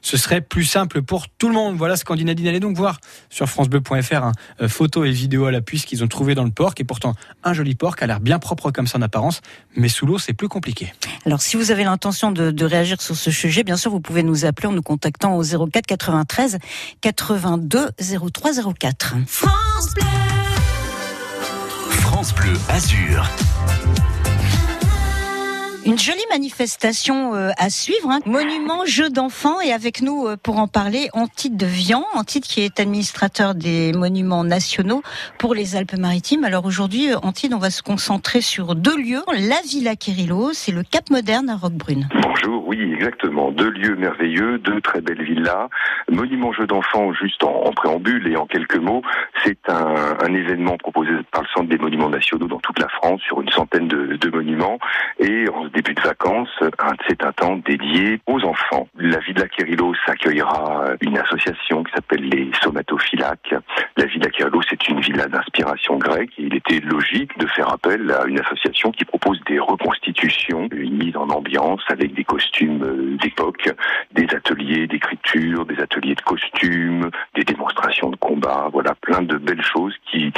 [0.00, 1.76] ce serait plus simple pour tout le monde.
[1.76, 2.48] Voilà ce qu'en dit Nadine.
[2.48, 2.98] Allez donc voir
[3.30, 6.50] sur francebleu.fr hein, euh, photos et vidéos à l'appui ce qu'ils ont trouvé dans le
[6.50, 9.40] port, qui est pourtant un joli qui a l'air bien propre comme ça en apparence,
[9.76, 10.92] mais sous l'eau c'est plus compliqué.
[11.26, 14.22] Alors, si vous avez l'intention de, de réagir sur ce sujet, bien sûr, vous pouvez
[14.22, 16.58] nous appeler en nous contactant au 04 93
[17.00, 17.90] 82
[18.32, 19.14] 03 04.
[19.26, 20.04] France Bleu.
[22.00, 23.28] France Bleu Azur.
[25.84, 28.20] Une jolie manifestation euh, à suivre, hein.
[28.24, 32.60] monument jeux d'enfants et avec nous euh, pour en parler Antide de Vian, Antide qui
[32.60, 35.02] est administrateur des monuments nationaux
[35.38, 36.44] pour les Alpes-Maritimes.
[36.44, 40.72] Alors aujourd'hui, euh, Antide, on va se concentrer sur deux lieux, la Villa Quérilos et
[40.72, 42.08] le Cap Moderne à Roquebrune.
[42.22, 43.50] Bonjour, oui, exactement.
[43.50, 45.68] Deux lieux merveilleux, deux très belles villas.
[46.08, 49.02] Monument jeux d'enfants, juste en, préambule et en quelques mots,
[49.44, 53.40] c'est un, événement proposé par le Centre des monuments nationaux dans toute la France sur
[53.42, 54.78] une centaine de, monuments.
[55.18, 56.48] Et en début de vacances,
[57.08, 58.88] c'est un temps dédié aux enfants.
[58.96, 63.54] La Villa Quérilos accueillera une association qui s'appelle les Somatophylaques.
[63.96, 68.10] La Villa Quérilos, c'est une villa d'inspiration grecque et il était logique de faire appel
[68.12, 72.91] à une association qui propose des reconstitutions, une mise en ambiance avec des costumes euh,
[72.92, 73.70] d'époque,
[74.12, 79.62] des ateliers d'écriture, des ateliers de costumes, des démonstrations de combat, voilà, plein de belles
[79.62, 80.32] choses qui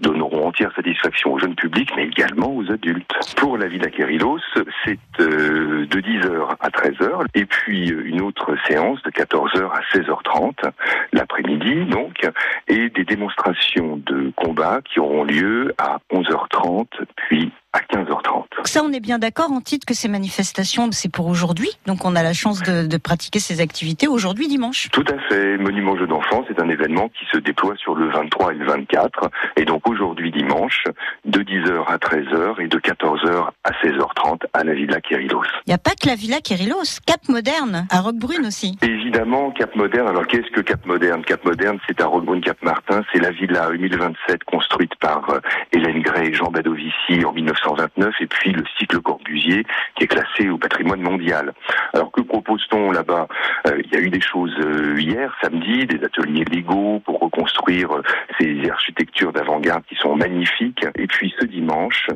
[0.00, 3.12] donneront entière satisfaction au jeune public, mais également aux adultes.
[3.36, 4.40] Pour la Villa Quérilos,
[4.84, 9.80] c'est euh, de 10h à 13h, et puis euh, une autre séance de 14h à
[9.96, 10.70] 16h30,
[11.12, 12.28] l'après-midi donc,
[12.68, 16.86] et des démonstrations de combat qui auront lieu à 11h30,
[17.16, 18.44] puis à 15h30.
[18.64, 21.70] Ça, on est bien d'accord, Antide, que ces manifestations, c'est pour aujourd'hui.
[21.86, 24.88] Donc on a la chance de, de pratiquer ces activités aujourd'hui, dimanche.
[24.92, 25.58] Tout à fait.
[25.58, 29.30] Monument Jeux d'enfants, c'est un événement qui se déploie sur le 23 et le 24.
[29.56, 30.84] Et donc aujourd'hui dimanche,
[31.24, 35.42] de 10h à 13h et de 14h à 16h30 à la Villa Quérilos.
[35.66, 38.78] Il n'y a pas que la Villa Quérilos, Cap Moderne à Roquebrune aussi.
[38.82, 40.08] Évidemment, Cap Moderne.
[40.08, 41.22] Alors qu'est-ce que Cap Moderne?
[41.24, 43.02] Cap Moderne, c'est à Roquebrune-Cap Martin.
[43.12, 45.40] C'est la villa 1027 construite par euh,
[45.72, 47.61] Hélène Gray et Jean Badovici en 1900.
[47.66, 49.64] 1929 et puis le cycle Corbusier
[49.96, 51.52] qui est classé au patrimoine mondial.
[51.94, 53.28] Alors que propose-t-on là-bas?
[53.66, 57.92] Euh, Il y a eu des choses euh, hier, samedi, des ateliers légaux pour reconstruire
[57.92, 58.02] euh,
[58.38, 60.84] ces architectures d'avant-garde qui sont magnifiques.
[60.96, 62.08] Et puis ce dimanche,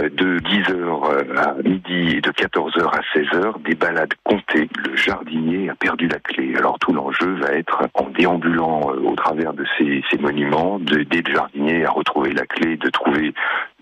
[0.00, 4.68] de 10h à midi et de 14h à 16h, des balades comptées.
[4.86, 6.54] Le jardinier a perdu la clé.
[6.56, 11.34] Alors tout l'enjeu va être en déambulant au travers de ces, monuments, de- d'aider le
[11.34, 13.34] jardinier à retrouver la clé, de trouver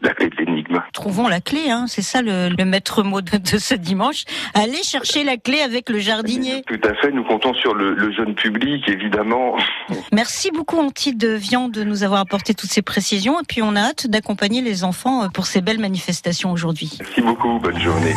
[0.03, 0.83] la clé de l'énigme.
[0.93, 4.25] Trouvons la clé, hein, c'est ça le, le maître mot de, de ce dimanche.
[4.55, 6.63] Allez chercher la clé avec le jardinier.
[6.67, 9.57] Tout à fait, nous comptons sur le, le jeune public, évidemment.
[10.13, 13.77] Merci beaucoup Antide de Vian de nous avoir apporté toutes ces précisions et puis on
[13.77, 16.99] a hâte d'accompagner les enfants euh, pour ces belles manifestations aujourd'hui.
[17.01, 18.15] Merci beaucoup, bonne journée.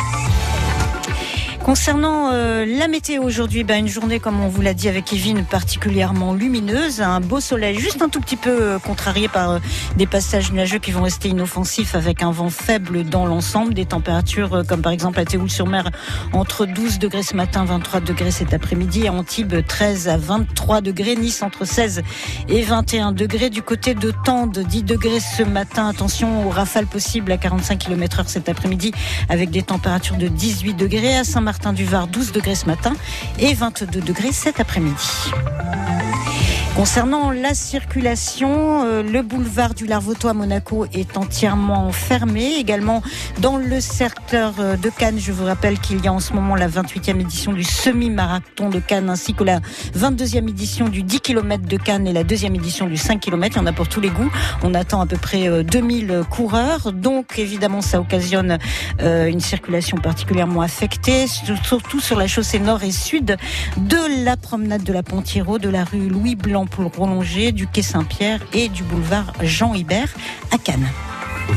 [1.64, 5.44] Concernant euh, la météo aujourd'hui, ben, une journée comme on vous l'a dit avec Kevin
[5.44, 9.58] particulièrement lumineuse, un beau soleil juste un tout petit peu euh, contrarié par euh,
[9.96, 14.54] des passages nuageux qui vont rester inoffensifs avec un vent faible dans l'ensemble, des températures
[14.54, 15.90] euh, comme par exemple à Théoul-sur-Mer
[16.32, 21.16] entre 12 degrés ce matin, 23 degrés cet après-midi, à Antibes 13 à 23 degrés,
[21.16, 22.02] Nice entre 16
[22.48, 27.32] et 21 degrés, du côté de Tende 10 degrés ce matin, attention aux rafales possibles
[27.32, 28.92] à 45 km heure cet après-midi
[29.28, 31.24] avec des températures de 18 degrés, à
[31.56, 32.92] Saint-Martin-du-Var 12 degrés ce matin
[33.38, 34.94] et 22 degrés cet après-midi.
[36.76, 42.56] Concernant la circulation, euh, le boulevard du Larvoto à Monaco est entièrement fermé.
[42.58, 43.02] Également
[43.40, 46.54] dans le secteur euh, de Cannes, je vous rappelle qu'il y a en ce moment
[46.54, 49.60] la 28e édition du semi-marathon de Cannes ainsi que la
[49.96, 53.56] 22e édition du 10 km de Cannes et la deuxième édition du 5 km.
[53.56, 54.30] Il y en a pour tous les goûts.
[54.62, 56.92] On attend à peu près euh, 2000 coureurs.
[56.92, 58.58] Donc évidemment, ça occasionne
[59.00, 63.38] euh, une circulation particulièrement affectée, surtout sur la chaussée nord et sud
[63.78, 67.66] de la promenade de la Pontiero, de la rue Louis Blanc pour le prolonger, du
[67.66, 70.14] quai Saint-Pierre et du boulevard Jean Hibert
[70.52, 70.88] à Cannes.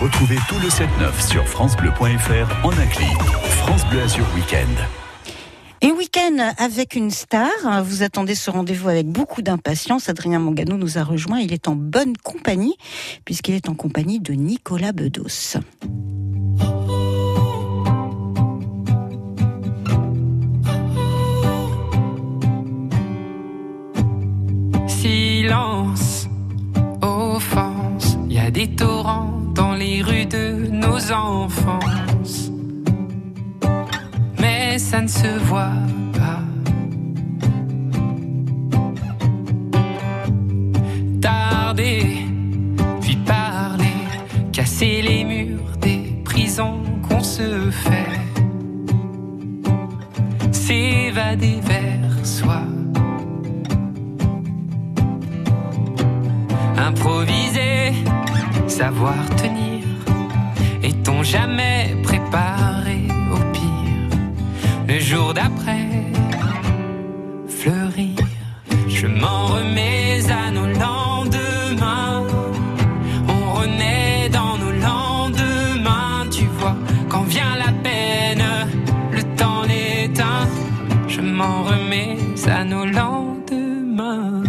[0.01, 3.17] Retrouvez tout le 7-9 sur FranceBleu.fr en un clic.
[3.63, 4.77] France Bleu Azur Weekend.
[5.81, 7.49] Et week-end avec une star.
[7.83, 10.09] Vous attendez ce rendez-vous avec beaucoup d'impatience.
[10.09, 11.39] Adrien Mangano nous a rejoint.
[11.39, 12.75] Il est en bonne compagnie
[13.23, 15.57] puisqu'il est en compagnie de Nicolas Bedos.
[25.01, 26.27] Silence,
[27.01, 32.51] offense, il y a des torrents dans les rues de nos enfances.
[34.41, 35.71] Mais ça ne se voit
[36.11, 36.41] pas.
[41.21, 42.25] Tarder,
[42.99, 43.95] puis parler,
[44.51, 48.19] casser les murs des prisons qu'on se fait.
[50.51, 52.63] S'évader vers soi.
[56.89, 57.93] Improviser,
[58.67, 59.83] savoir tenir.
[60.81, 62.99] Est-on jamais préparé
[63.33, 64.17] au pire?
[64.87, 65.87] Le jour d'après,
[67.59, 68.17] fleurir.
[68.87, 72.23] Je m'en remets à nos lendemains.
[73.35, 76.25] On renaît dans nos lendemains.
[76.31, 76.77] Tu vois,
[77.11, 78.45] quand vient la peine,
[79.11, 80.47] le temps l'éteint.
[81.07, 82.17] Je m'en remets
[82.59, 84.48] à nos lendemains.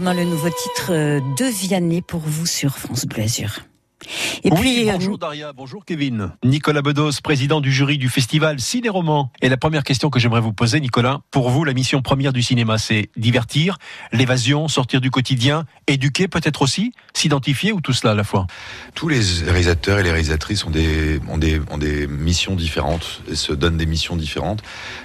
[0.00, 3.58] Lendemains, le nouveau titre euh, de Vianney pour vous sur France Bleu Azur.
[4.42, 6.32] Et Oui, puis, euh, bonjour Daria, bonjour Kevin.
[6.42, 9.30] Nicolas Bedos, président du jury du festival Ciné-Roman.
[9.42, 12.40] Et la première question que j'aimerais vous poser, Nicolas, pour vous, la mission première du
[12.40, 13.76] cinéma, c'est divertir,
[14.10, 18.46] l'évasion, sortir du quotidien, éduquer peut-être aussi, s'identifier ou tout cela à la fois?
[18.94, 23.34] Tous les réalisateurs et les réalisatrices ont des, ont des, ont des missions différentes et
[23.34, 24.62] se donnent des missions différentes.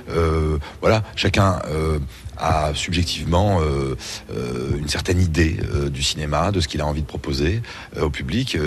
[0.10, 2.00] Euh, voilà, chacun euh,
[2.38, 3.96] a subjectivement euh,
[4.32, 7.62] euh, une certaine idée euh, du cinéma, de ce qu'il a envie de proposer
[8.00, 8.58] au public.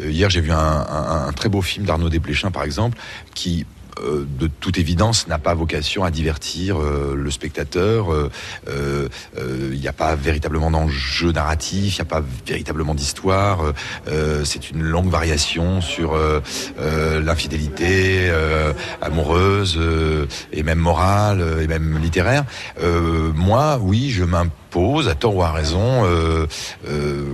[0.00, 2.98] Hier, j'ai vu un, un- un très beau film d'Arnaud Desplechin, par exemple,
[3.34, 3.66] qui
[4.00, 8.12] euh, de toute évidence, n'a pas vocation à divertir euh, le spectateur.
[8.12, 9.08] Euh,
[9.72, 13.72] Il n'y a pas véritablement d'enjeu narratif, il n'y a pas véritablement d'histoire.
[14.44, 16.16] C'est une longue variation sur
[16.78, 18.30] l'infidélité
[19.00, 19.78] amoureuse
[20.52, 22.44] et même morale et même littéraire.
[23.34, 26.06] Moi, oui, je m'impose, à tort ou à raison,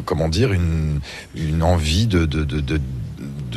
[0.04, 1.00] comment dire, une,
[1.62, 2.24] envie de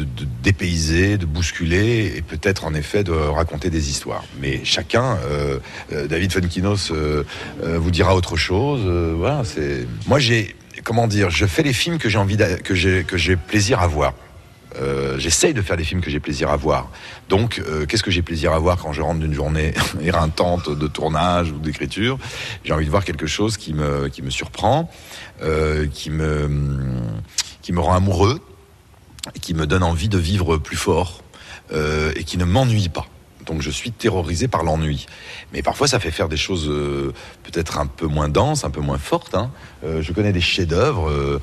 [0.01, 4.23] de, de dépayser, de bousculer et peut-être en effet de raconter des histoires.
[4.39, 5.59] Mais chacun, euh,
[5.93, 7.23] euh, David Funkinos euh,
[7.63, 8.81] euh, vous dira autre chose.
[9.17, 13.03] voilà, c'est moi j'ai comment dire, je fais les films que j'ai envie que j'ai
[13.03, 14.13] que j'ai plaisir à voir.
[14.79, 16.89] Euh, J'essaye de faire des films que j'ai plaisir à voir.
[17.27, 21.51] Donc, qu'est-ce que j'ai plaisir à voir quand je rentre d'une journée éreintante de tournage
[21.51, 22.17] ou d'écriture?
[22.63, 24.89] J'ai envie de voir quelque chose qui me qui me surprend,
[25.93, 26.49] qui me
[27.61, 28.39] qui me rend amoureux,
[29.41, 31.23] qui me donne envie de vivre plus fort
[31.73, 33.05] euh, et qui ne m'ennuie pas.
[33.45, 35.07] Donc je suis terrorisé par l'ennui.
[35.51, 37.11] Mais parfois ça fait faire des choses euh,
[37.43, 39.33] peut-être un peu moins denses, un peu moins fortes.
[39.33, 39.51] hein.
[39.83, 41.39] Euh, je connais des chefs-d'œuvre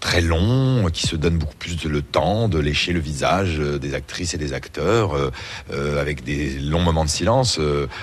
[0.00, 3.94] très longs qui se donnent beaucoup plus de- le temps de lécher le visage des
[3.94, 5.14] actrices et des acteurs
[5.72, 7.58] avec des longs moments de silence.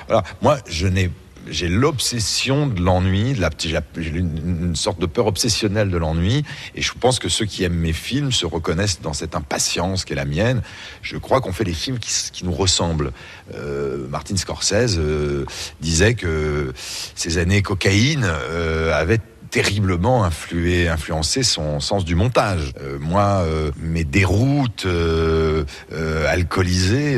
[0.07, 0.23] voilà.
[0.41, 1.11] Moi, je n'ai
[1.49, 6.43] j'ai l'obsession de l'ennui, j'ai une, sorte de peur obsessionnelle de l'ennui,
[6.75, 10.13] et je pense que ceux qui aiment mes films se reconnaissent dans cette impatience qui
[10.13, 10.61] est la mienne.
[11.01, 13.11] Je crois qu'on fait des films qui nous ressemblent.
[13.55, 15.45] Euh, Martin Scorsese euh,
[15.81, 16.73] disait que
[17.15, 19.19] ces années cocaïne euh, avaient
[19.53, 22.73] terriblement influé, influencé son sens du montage.
[22.81, 27.13] Euh, moi, euh, mes déroutes euh, euh, alcoolisées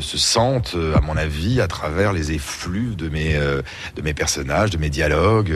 [0.00, 4.76] se sentent, à mon avis, à travers les effluves de mes, de mes personnages, de
[4.76, 5.54] mes dialogues.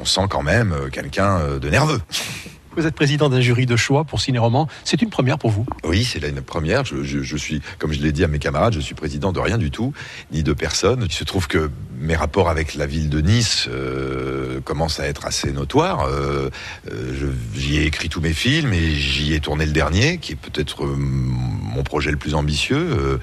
[0.00, 2.00] On sent quand même quelqu'un de nerveux.
[2.74, 4.66] Vous êtes président d'un jury de choix pour Ciné-Roman.
[4.84, 6.84] C'est une première pour vous Oui, c'est une première.
[6.86, 9.70] Je, suis, comme je l'ai dit à mes camarades, je suis président de rien du
[9.70, 9.92] tout,
[10.32, 11.02] ni de personne.
[11.04, 11.70] Il se trouve que
[12.00, 16.06] mes rapports avec la ville de Nice euh, commencent à être assez notoires.
[16.06, 16.50] Euh,
[16.90, 20.36] euh, j'y ai écrit tous mes films et j'y ai tourné le dernier, qui est
[20.36, 23.18] peut-être euh, mon projet le plus ambitieux.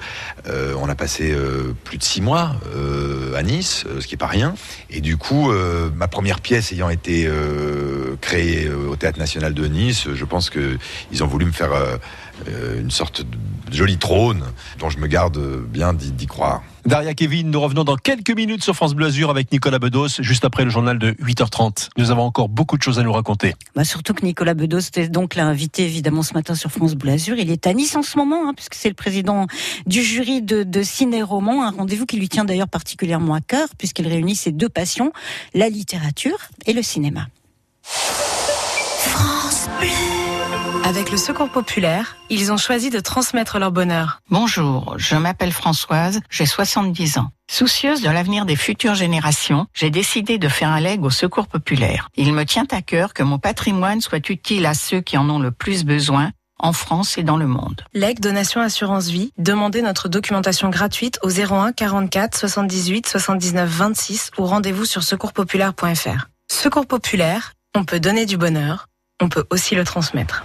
[0.46, 1.34] On a passé
[1.84, 2.56] plus de six mois
[3.36, 4.54] à Nice, ce qui est pas rien.
[4.90, 5.52] Et du coup,
[5.94, 7.28] ma première pièce ayant été
[8.20, 10.76] créée au Théâtre National de Nice, je pense que
[11.10, 11.96] ils ont voulu me faire euh,
[12.48, 14.44] euh, une sorte de joli trône
[14.78, 16.62] dont je me garde bien d'y d'y croire.
[16.84, 20.44] Daria Kevin, nous revenons dans quelques minutes sur France Bleu Azur avec Nicolas Bedos, juste
[20.44, 21.88] après le journal de 8h30.
[21.96, 23.54] Nous avons encore beaucoup de choses à nous raconter.
[23.74, 27.36] Bah, surtout que Nicolas Bedos était donc l'invité évidemment ce matin sur France Bleu Azur.
[27.38, 29.46] Il est à Nice en ce moment, hein, puisque c'est le président
[29.86, 34.06] du jury de, de ciné-roman, un rendez-vous qui lui tient d'ailleurs particulièrement à cœur, puisqu'il
[34.06, 35.12] réunit ses deux passions,
[35.54, 37.28] la littérature et le cinéma.
[39.00, 39.88] France Bleu.
[40.84, 44.20] Avec le Secours populaire, ils ont choisi de transmettre leur bonheur.
[44.30, 47.30] Bonjour, je m'appelle Françoise, j'ai 70 ans.
[47.50, 52.08] Soucieuse de l'avenir des futures générations, j'ai décidé de faire un leg au secours populaire.
[52.16, 55.38] Il me tient à cœur que mon patrimoine soit utile à ceux qui en ont
[55.38, 57.82] le plus besoin, en France et dans le monde.
[57.94, 64.44] Leg Donation Assurance Vie, demandez notre documentation gratuite au 01 44 78 79 26 ou
[64.44, 66.28] rendez-vous sur secourspopulaire.fr.
[66.52, 68.88] Secours populaire, on peut donner du bonheur,
[69.20, 70.44] on peut aussi le transmettre.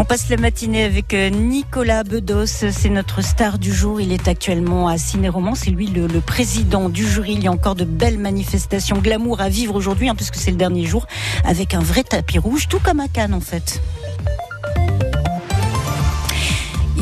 [0.00, 4.00] On passe la matinée avec euh, Nicolas Bedos, c'est notre star du jour.
[4.00, 7.32] Il est actuellement à Ciné-Roman, c'est lui le, président du jury.
[7.32, 10.56] Il y a encore de belles manifestations glamour à vivre aujourd'hui, hein, puisque c'est le
[10.56, 11.08] dernier jour,
[11.42, 13.82] avec un vrai tapis rouge, tout comme à Cannes en fait.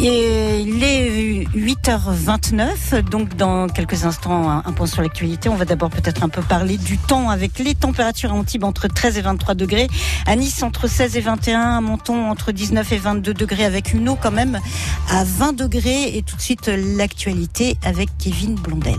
[0.01, 5.49] Et il est 8h29, donc dans quelques instants, un, point sur l'actualité.
[5.49, 8.89] On va d'abord peut-être un peu parler du temps avec les températures à Antibes entre
[8.89, 9.89] 13 et 23 degrés,
[10.27, 14.09] à Nice entre 16 et 21, à Menton entre 19 et 22 degrés avec une
[14.09, 14.61] eau quand même
[15.09, 16.17] à 20 degrés.
[16.17, 18.99] Et tout de suite l'actualité avec Kevin Blondel.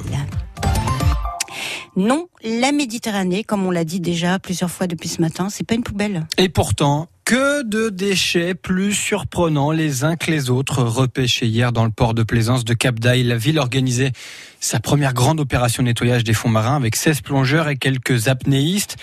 [1.95, 5.75] Non, la Méditerranée, comme on l'a dit déjà plusieurs fois depuis ce matin, c'est pas
[5.75, 6.27] une poubelle.
[6.37, 11.83] Et pourtant, que de déchets plus surprenants les uns que les autres repêchés hier dans
[11.83, 13.23] le port de plaisance de Cap d'Aille.
[13.23, 14.13] La ville organisait
[14.61, 18.95] sa première grande opération nettoyage des fonds marins avec 16 plongeurs et quelques apnéistes.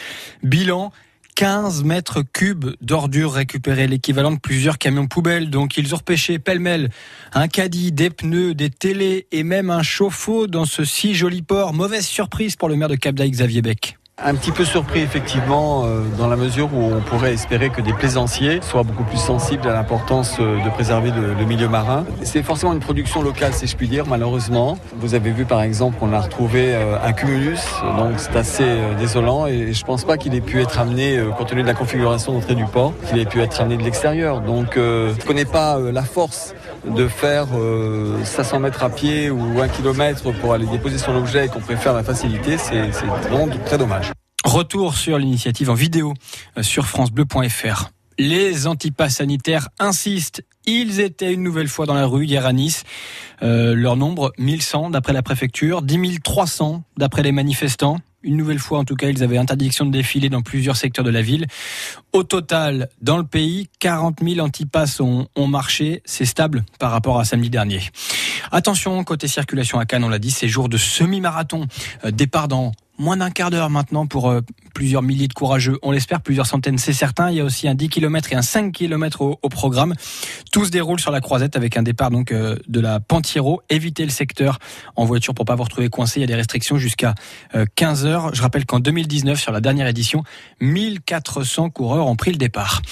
[0.42, 0.90] Bilan
[1.34, 5.50] 15 mètres cubes d'ordures récupérées, l'équivalent de plusieurs camions poubelles.
[5.50, 6.90] Donc ils ont repêché pêle-mêle
[7.32, 11.72] un caddie, des pneus, des télés et même un chauffe-eau dans ce si joli port.
[11.74, 13.98] Mauvaise surprise pour le maire de Cap d'Aille, Xavier Beck.
[14.22, 17.92] Un petit peu surpris effectivement euh, dans la mesure où on pourrait espérer que des
[17.92, 22.06] plaisanciers soient beaucoup plus sensibles à l'importance euh, de préserver le, le milieu marin.
[22.22, 24.78] C'est forcément une production locale si je puis dire malheureusement.
[24.94, 27.58] Vous avez vu par exemple qu'on a retrouvé euh, un cumulus
[27.98, 31.48] donc c'est assez euh, désolant et je pense pas qu'il ait pu être amené compte
[31.48, 34.42] tenu de la configuration d'entrée du port qu'il ait pu être amené de l'extérieur.
[34.42, 36.54] Donc je connais pas la force
[36.86, 41.46] de faire euh, 500 mètres à pied ou un kilomètre pour aller déposer son objet
[41.46, 42.90] et qu'on préfère la facilité, c'est
[43.64, 44.12] très dommage.
[44.44, 46.14] Retour sur l'initiative en vidéo
[46.58, 47.90] euh, sur francebleu.fr.
[48.18, 50.42] Les antipas sanitaires insistent.
[50.66, 52.84] Ils étaient une nouvelle fois dans la rue hier à Nice.
[53.42, 57.98] Euh, leur nombre, 1100 d'après la préfecture, 10 300 d'après les manifestants.
[58.24, 61.10] Une nouvelle fois, en tout cas, ils avaient interdiction de défiler dans plusieurs secteurs de
[61.10, 61.46] la ville.
[62.12, 66.00] Au total, dans le pays, 40 000 antipasses ont, ont marché.
[66.06, 67.80] C'est stable par rapport à samedi dernier.
[68.50, 71.66] Attention, côté circulation à Cannes, on l'a dit, c'est jour de semi-marathon.
[72.04, 74.40] Euh, départ dans moins d'un quart d'heure maintenant pour euh,
[74.74, 75.78] plusieurs milliers de courageux.
[75.82, 77.30] On l'espère, plusieurs centaines, c'est certain.
[77.30, 79.94] Il y a aussi un 10 km et un 5 km au, programme.
[80.52, 83.62] Tout se déroule sur la croisette avec un départ donc euh, de la Pantiro.
[83.70, 84.58] Évitez le secteur
[84.96, 86.18] en voiture pour pas vous retrouver coincé.
[86.18, 87.14] Il y a des restrictions jusqu'à
[87.54, 88.34] euh, 15 heures.
[88.34, 90.22] Je rappelle qu'en 2019, sur la dernière édition,
[90.60, 92.82] 1400 coureurs ont pris le départ.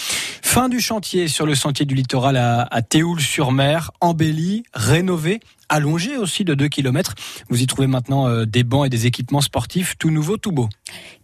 [0.43, 5.41] Fin du chantier sur le sentier du littoral à, à Théoul-sur-Mer, embelli, rénové
[5.73, 7.15] allongé aussi de 2 km.
[7.49, 10.69] Vous y trouvez maintenant euh, des bancs et des équipements sportifs tout nouveaux, tout beaux.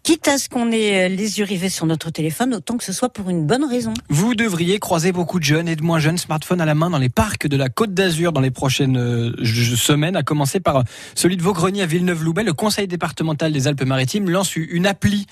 [0.02, 2.94] Quitte à ce qu'on ait euh, les yeux rivés sur notre téléphone, autant que ce
[2.94, 3.92] soit pour une bonne raison.
[4.08, 6.98] Vous devriez croiser beaucoup de jeunes et de moins jeunes smartphones à la main dans
[6.98, 10.82] les parcs de la Côte d'Azur dans les prochaines euh, semaines, à commencer par
[11.14, 12.42] celui de Vaugrenier à Villeneuve-Loubet.
[12.42, 15.26] Le conseil départemental des Alpes-Maritimes lance une appli,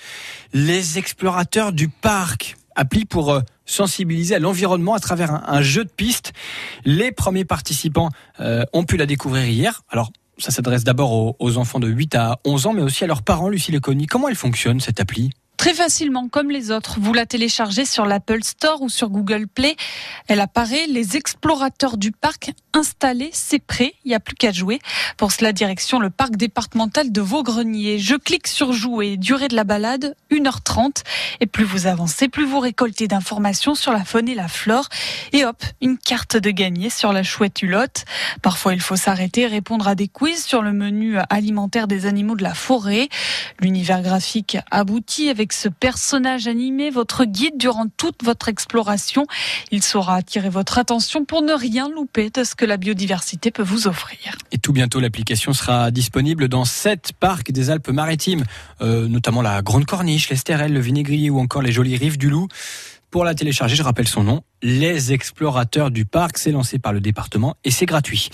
[0.53, 2.57] les explorateurs du parc.
[2.75, 6.33] Appli pour sensibiliser à l'environnement à travers un, jeu de piste.
[6.85, 8.11] Les premiers participants
[8.41, 9.83] euh, ont pu la découvrir hier.
[9.91, 13.07] Alors, ça s'adresse d'abord aux, aux enfants de 8 à 11 ans, mais aussi à
[13.07, 14.07] leurs parents, Lucie Leconi.
[14.07, 15.31] Comment elle fonctionne, cette appli?
[15.57, 16.98] Très facilement, comme les autres.
[17.00, 19.74] Vous la téléchargez sur l'Apple Store ou sur Google Play.
[20.28, 24.80] Elle apparaît, les explorateurs du parc installés, c'est prêt, il n'y a plus qu'à jouer.
[25.16, 27.98] Pour cela, direction le parc départemental de Vaugrenier.
[27.98, 31.02] Je clique sur jouer, durée de la balade, 1h30.
[31.40, 34.88] Et plus vous avancez, plus vous récoltez d'informations sur la faune et la flore.
[35.32, 38.04] Et hop, une carte de gagné sur la chouette hulotte.
[38.42, 42.42] Parfois, il faut s'arrêter, répondre à des quiz sur le menu alimentaire des animaux de
[42.42, 43.09] la forêt.
[43.61, 49.26] L'univers graphique aboutit avec ce personnage animé, votre guide durant toute votre exploration.
[49.70, 53.62] Il saura attirer votre attention pour ne rien louper de ce que la biodiversité peut
[53.62, 54.18] vous offrir.
[54.53, 58.44] Et tout bientôt, l'application sera disponible dans sept parcs des Alpes-Maritimes,
[58.80, 62.49] euh, notamment la Grande Corniche, l'Estérel, le Vinaigrier ou encore les jolies rives du Loup.
[63.11, 66.38] Pour la télécharger, je rappelle son nom, Les Explorateurs du Parc.
[66.38, 68.30] C'est lancé par le département et c'est gratuit.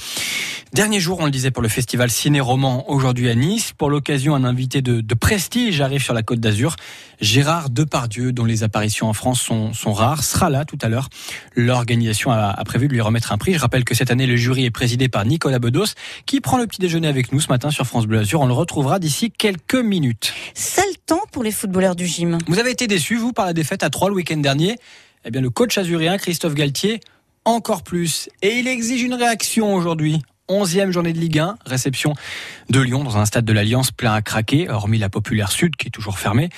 [0.72, 3.72] Dernier jour, on le disait, pour le festival Ciné-Roman aujourd'hui à Nice.
[3.76, 6.76] Pour l'occasion, un invité de, de prestige arrive sur la Côte d'Azur.
[7.20, 11.10] Gérard Depardieu, dont les apparitions en France sont, sont rares, sera là tout à l'heure.
[11.56, 13.52] L'organisation a, a prévu de lui remettre un prix.
[13.52, 15.92] Je rappelle que cette année, le jury est présidé par Nicolas Bedos,
[16.24, 18.40] qui prend le petit déjeuner avec nous ce matin sur France Bleu Azur.
[18.40, 20.32] On le retrouvera d'ici quelques minutes.
[20.54, 22.38] Sale temps pour les footballeurs du gym.
[22.46, 24.78] Vous avez été déçu, vous, par la défaite à 3 le week-end dernier
[25.24, 27.00] Eh bien, le coach azurien, Christophe Galtier,
[27.44, 28.28] encore plus.
[28.42, 30.20] Et il exige une réaction aujourd'hui.
[30.48, 32.14] 11e journée de Ligue 1, réception
[32.68, 35.86] de Lyon dans un stade de l'Alliance plein à craquer, hormis la Populaire Sud qui
[35.86, 36.50] est toujours fermée.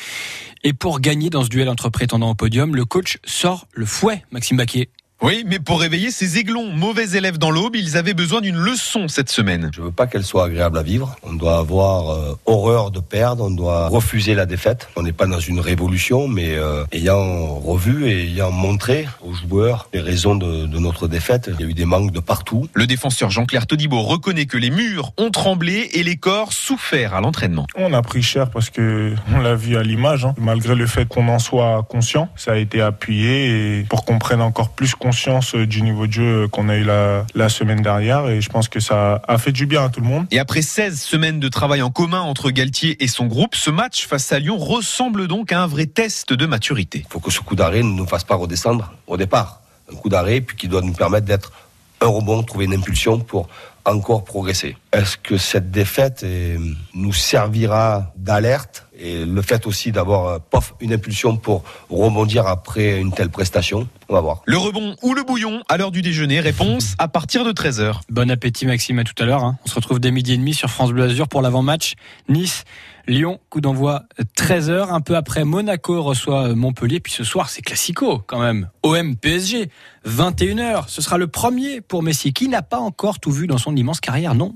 [0.65, 4.25] Et pour gagner dans ce duel entre prétendants au podium, le coach sort le fouet,
[4.31, 4.89] Maxime Baquier.
[5.23, 9.09] Oui, mais pour réveiller ces aiglons, mauvais élèves dans l'aube, ils avaient besoin d'une leçon
[9.09, 9.71] cette semaine.
[9.75, 11.17] Je veux pas qu'elle soit agréable à vivre.
[11.23, 14.89] On doit avoir euh, horreur de perdre, on doit refuser la défaite.
[14.97, 19.89] On n'est pas dans une révolution, mais euh, ayant revu et ayant montré aux joueurs
[19.95, 22.69] les raisons de, de notre défaite, il y a eu des manques de partout.
[22.75, 27.21] Le défenseur Jean-Claire Todibo reconnaît que les murs ont tremblé et les corps souffert à
[27.23, 27.67] l'entraînement.
[27.77, 30.27] On a pris cher parce que on l'a vu à l'image.
[30.27, 30.35] hein.
[30.39, 34.43] Malgré le fait qu'on en soit conscient, ça a été appuyé et pour qu'on prenne
[34.43, 38.41] encore plus conscience du niveau de jeu qu'on a eu la, la semaine dernière et
[38.41, 40.27] je pense que ça a fait du bien à tout le monde.
[40.31, 44.07] Et après 16 semaines de travail en commun entre Galtier et son groupe, ce match
[44.07, 47.05] face à Lyon ressemble donc à un vrai test de maturité.
[47.07, 49.61] Il faut que ce coup d'arrêt ne nous fasse pas redescendre au départ.
[49.93, 51.53] Un coup d'arrêt, puis qui doit nous permettre d'être
[52.01, 53.51] un rebond, trouver une impulsion pour
[53.85, 54.75] encore progresser.
[54.91, 56.57] Est-ce que cette défaite eh,
[56.95, 63.01] nous servira d'alerte et le fait aussi d'avoir euh, pof, une impulsion pour rebondir après
[63.01, 64.43] une telle prestation On va voir.
[64.47, 68.01] Le rebond ou le bouillon à l'heure du déjeuner, réponse à partir de 13h.
[68.11, 69.43] Bon appétit Maxime, à tout à l'heure.
[69.45, 69.59] hein.
[69.65, 71.95] On se retrouve dès midi et demi sur France Bleu Azur pour l'avant-match.
[72.29, 72.65] Nice,
[73.07, 74.05] Lyon, coup d'envoi
[74.39, 74.89] 13h.
[74.91, 77.01] Un peu après, Monaco reçoit Montpellier.
[77.01, 78.69] Puis ce soir, c'est classico quand même.
[78.83, 79.69] OM PSG,
[80.07, 80.85] 21h.
[80.89, 84.01] Ce sera le premier pour Messi qui n'a pas encore tout vu dans son immense
[84.01, 84.55] carrière, non?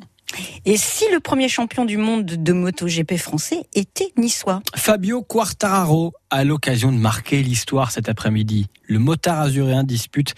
[0.65, 6.45] Et si le premier champion du monde de MotoGP français était niçois Fabio Quartararo a
[6.45, 8.67] l'occasion de marquer l'histoire cet après-midi.
[8.87, 10.35] Le motard azuréen dispute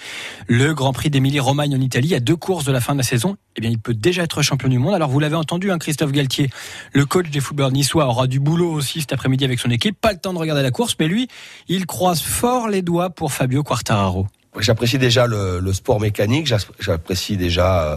[0.46, 3.36] le Grand Prix d'Émilie-Romagne en Italie à deux courses de la fin de la saison.
[3.56, 4.94] Eh bien, il peut déjà être champion du monde.
[4.94, 6.50] Alors, vous l'avez entendu, hein, Christophe Galtier,
[6.92, 10.00] le coach des footballeurs niçois, aura du boulot aussi cet après-midi avec son équipe.
[10.00, 11.28] Pas le temps de regarder la course, mais lui,
[11.68, 14.28] il croise fort les doigts pour Fabio Quartararo.
[14.58, 17.96] J'apprécie déjà le, le sport mécanique, j'apprécie déjà euh,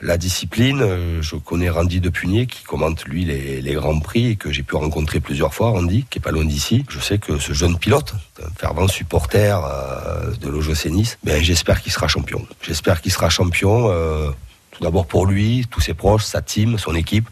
[0.00, 0.80] la discipline.
[0.82, 4.62] Euh, Je connais Randy Depugné qui commente lui les, les grands prix et que j'ai
[4.62, 5.70] pu rencontrer plusieurs fois.
[5.70, 6.84] Randy, qui est pas loin d'ici.
[6.88, 11.82] Je sais que ce jeune pilote, un fervent supporter euh, de l'OGC Nice, ben j'espère
[11.82, 12.46] qu'il sera champion.
[12.62, 13.90] J'espère qu'il sera champion.
[13.90, 14.30] euh,
[14.70, 17.28] tout d'abord pour lui, tous ses proches, sa team, son équipe,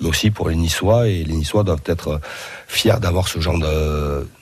[0.00, 1.08] mais aussi pour les Niçois.
[1.08, 2.20] Et les Niçois doivent être
[2.66, 3.58] fiers d'avoir ce genre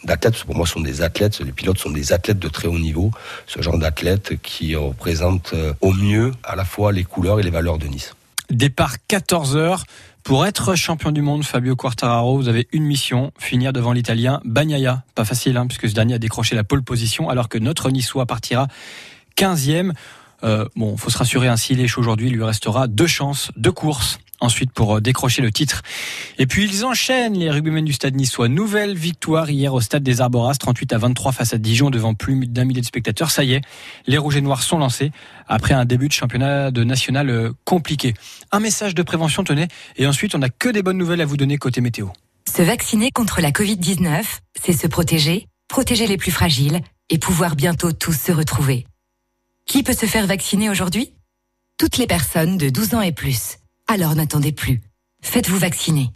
[0.04, 0.44] d'athlètes.
[0.44, 1.40] Pour moi, ce sont des athlètes.
[1.40, 3.10] Les pilotes sont des athlètes de très haut niveau.
[3.46, 7.50] Ce genre d'athlètes qui représentent euh, au mieux à la fois les couleurs et les
[7.50, 8.14] valeurs de Nice.
[8.50, 9.82] Départ 14h.
[10.22, 15.04] Pour être champion du monde, Fabio Quartararo, vous avez une mission, finir devant l'Italien Bagnaia.
[15.14, 18.26] Pas facile, hein, puisque ce dernier a décroché la pole position, alors que notre Niçois
[18.26, 18.66] partira
[19.36, 19.92] 15e.
[20.42, 24.18] Euh, bon, faut se rassurer, ainsi chaud aujourd'hui, il lui restera deux chances, deux courses.
[24.40, 25.82] Ensuite, pour euh, décrocher le titre.
[26.38, 28.48] Et puis, ils enchaînent, les rugbymen du stade niçois.
[28.48, 32.46] Nouvelle victoire hier au stade des Arboras, 38 à 23 face à Dijon, devant plus
[32.46, 33.30] d'un millier de spectateurs.
[33.30, 33.62] Ça y est,
[34.06, 35.10] les Rouges et Noirs sont lancés
[35.48, 38.14] après un début de championnat de national euh, compliqué.
[38.52, 39.68] Un message de prévention, tenez.
[39.96, 42.08] Et ensuite, on n'a que des bonnes nouvelles à vous donner côté météo.
[42.54, 44.22] Se vacciner contre la Covid-19,
[44.62, 46.80] c'est se protéger, protéger les plus fragiles
[47.10, 48.86] et pouvoir bientôt tous se retrouver.
[49.66, 51.12] Qui peut se faire vacciner aujourd'hui?
[51.78, 53.58] Toutes les personnes de 12 ans et plus.
[53.88, 54.80] Alors n'attendez plus.
[55.22, 56.10] Faites-vous vacciner.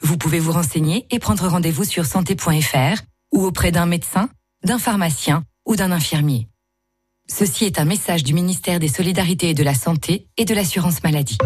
[0.00, 3.02] Vous pouvez vous renseigner et prendre rendez-vous sur santé.fr
[3.32, 4.28] ou auprès d'un médecin,
[4.64, 6.48] d'un pharmacien ou d'un infirmier.
[7.28, 11.02] Ceci est un message du ministère des Solidarités et de la Santé et de l'Assurance
[11.02, 11.38] Maladie.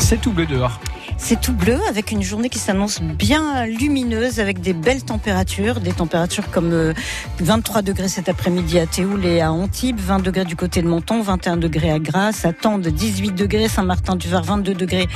[0.00, 0.80] C'est tout bleu dehors.
[1.24, 5.92] C'est tout bleu avec une journée qui s'annonce bien lumineuse avec des belles températures, des
[5.92, 6.94] températures comme euh,
[7.38, 11.22] 23 degrés cet après-midi à Théoul et à Antibes, 20 degrés du côté de Menton,
[11.22, 15.06] 21 degrés à Grasse, à Tende 18 degrés, Saint-Martin-du-Var 22 degrés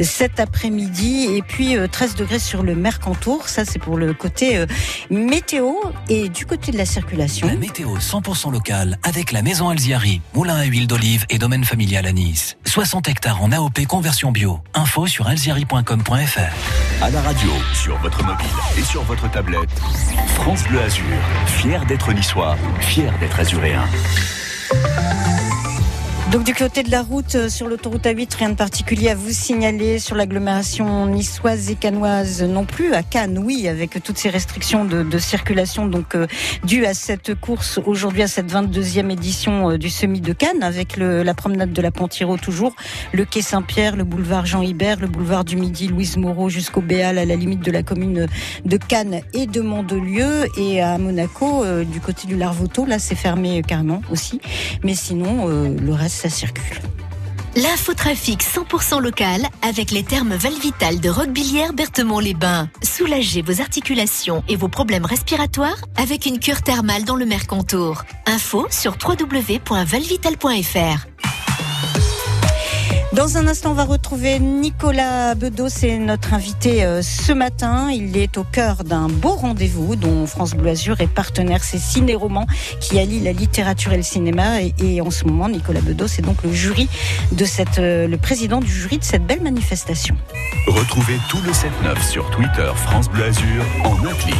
[0.00, 3.46] cet après-midi et puis euh, 13 degrés sur le Mercantour.
[3.46, 4.66] Ça c'est pour le côté euh,
[5.10, 5.74] météo
[6.08, 7.46] et du côté de la circulation.
[7.46, 12.06] La météo 100% locale avec la maison Alziari, moulin à huile d'olive et domaine familial
[12.06, 12.56] à Nice.
[12.64, 14.60] 60 hectares en AOP conversion bio.
[14.72, 17.02] Info sur alziari.com.fr.
[17.02, 18.46] À la radio, sur votre mobile
[18.78, 19.70] et sur votre tablette,
[20.34, 21.04] France Bleu Azur,
[21.46, 23.84] fier d'être niçois, fier d'être azuréen.
[26.32, 29.30] Donc du côté de la route, euh, sur l'autoroute A8, rien de particulier à vous
[29.32, 29.98] signaler.
[29.98, 32.94] Sur l'agglomération niçoise et canoise non plus.
[32.94, 36.28] À Cannes, oui, avec toutes ces restrictions de, de circulation donc euh,
[36.62, 40.96] dues à cette course aujourd'hui, à cette 22e édition euh, du Semi de Cannes, avec
[40.96, 42.76] le- la promenade de la Pontiro toujours,
[43.12, 47.18] le quai Saint-Pierre, le boulevard Jean Hibert, le boulevard du Midi Louise Moreau jusqu'au Béal
[47.18, 48.28] à la limite de la commune
[48.64, 50.44] de Cannes et de Mandelieu.
[50.56, 54.40] Et à Monaco, euh, du côté du Larvoto, là c'est fermé carrément aussi.
[54.84, 56.78] Mais sinon, euh, le reste, ça circule.
[57.56, 62.68] L'infotrafic 100% local avec les thermes Valvital de Roquebillière Berthemont-les-Bains.
[62.82, 68.04] Soulagez vos articulations et vos problèmes respiratoires avec une cure thermale dans le Mercontour.
[68.26, 71.06] Info sur www.valvital.fr.
[73.12, 77.90] Dans un instant, on va retrouver Nicolas Bedos, c'est notre invité euh, ce matin.
[77.90, 81.64] Il est au cœur d'un beau rendez-vous dont France Bleu Azur est partenaire.
[81.64, 82.46] C'est Ciné-Roman
[82.78, 84.62] qui allie la littérature et le cinéma.
[84.62, 86.88] Et, et en ce moment, Nicolas Bedos est donc le jury
[87.32, 90.16] de cette, euh, le président du jury de cette belle manifestation.
[90.68, 94.36] Retrouvez tout le 7-9 sur Twitter France Bleu Azur en un clic.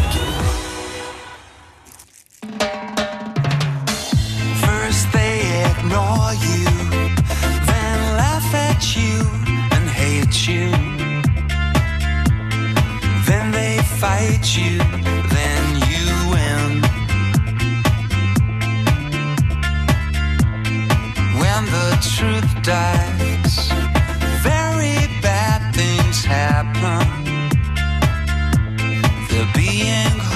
[4.61, 6.80] First they ignore you,
[9.01, 9.17] you
[9.75, 10.71] and hate you.
[13.29, 14.79] Then they fight you,
[15.37, 16.69] then you win.
[21.43, 23.55] When the truth dies,
[24.51, 24.99] very
[25.29, 27.07] bad things happen.
[29.29, 30.30] They're being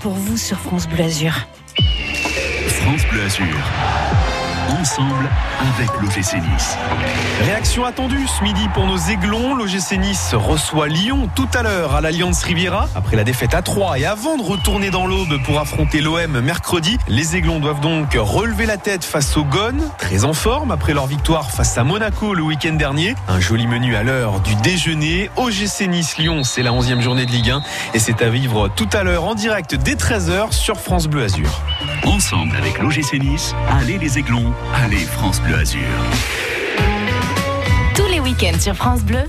[0.00, 1.32] Pour vous sur France Bleu Azur.
[2.68, 3.97] France Bleu Azur.
[4.68, 5.30] Ensemble
[5.60, 6.76] avec l'OGC Nice.
[7.42, 9.54] Réaction attendue ce midi pour nos aiglons.
[9.54, 12.86] L'OGC Nice reçoit Lyon tout à l'heure à l'Alliance Riviera.
[12.94, 16.98] Après la défaite à 3 et avant de retourner dans l'aube pour affronter l'OM mercredi,
[17.08, 21.06] les aiglons doivent donc relever la tête face au Gone, très en forme après leur
[21.06, 23.14] victoire face à Monaco le week-end dernier.
[23.26, 25.30] Un joli menu à l'heure du déjeuner.
[25.36, 27.62] OGC Nice-Lyon, c'est la 11e journée de Ligue 1
[27.94, 31.62] et c'est à vivre tout à l'heure en direct dès 13h sur France Bleu Azur.
[32.04, 35.80] Ensemble avec l'OGC Nice, allez les aiglons, allez France Bleu Azur.
[37.94, 39.24] Tous les week-ends sur France Bleu,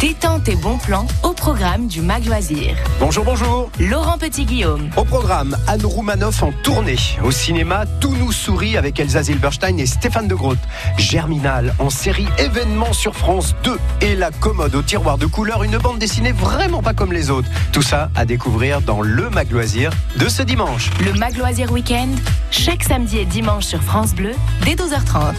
[0.00, 2.76] détente et bons plans au programme du Mag Loisir.
[3.00, 3.70] Bonjour, bonjour.
[3.80, 4.90] Laurent Petit-Guillaume.
[4.96, 6.96] Au programme, Anne Roumanoff en tournée.
[7.22, 10.58] Au cinéma, Tout nous sourit avec Elsa Zilberstein et Stéphane de Groot.
[10.98, 13.78] Germinal en série événement sur France 2.
[14.00, 17.48] Et La commode au tiroir de couleur, une bande dessinée vraiment pas comme les autres.
[17.72, 20.90] Tout ça à découvrir dans le Mag Loisir de ce dimanche.
[21.04, 22.08] Le Mag Loisir Week-end,
[22.50, 24.32] chaque samedi et dimanche sur France Bleu,
[24.64, 25.34] dès 12h30.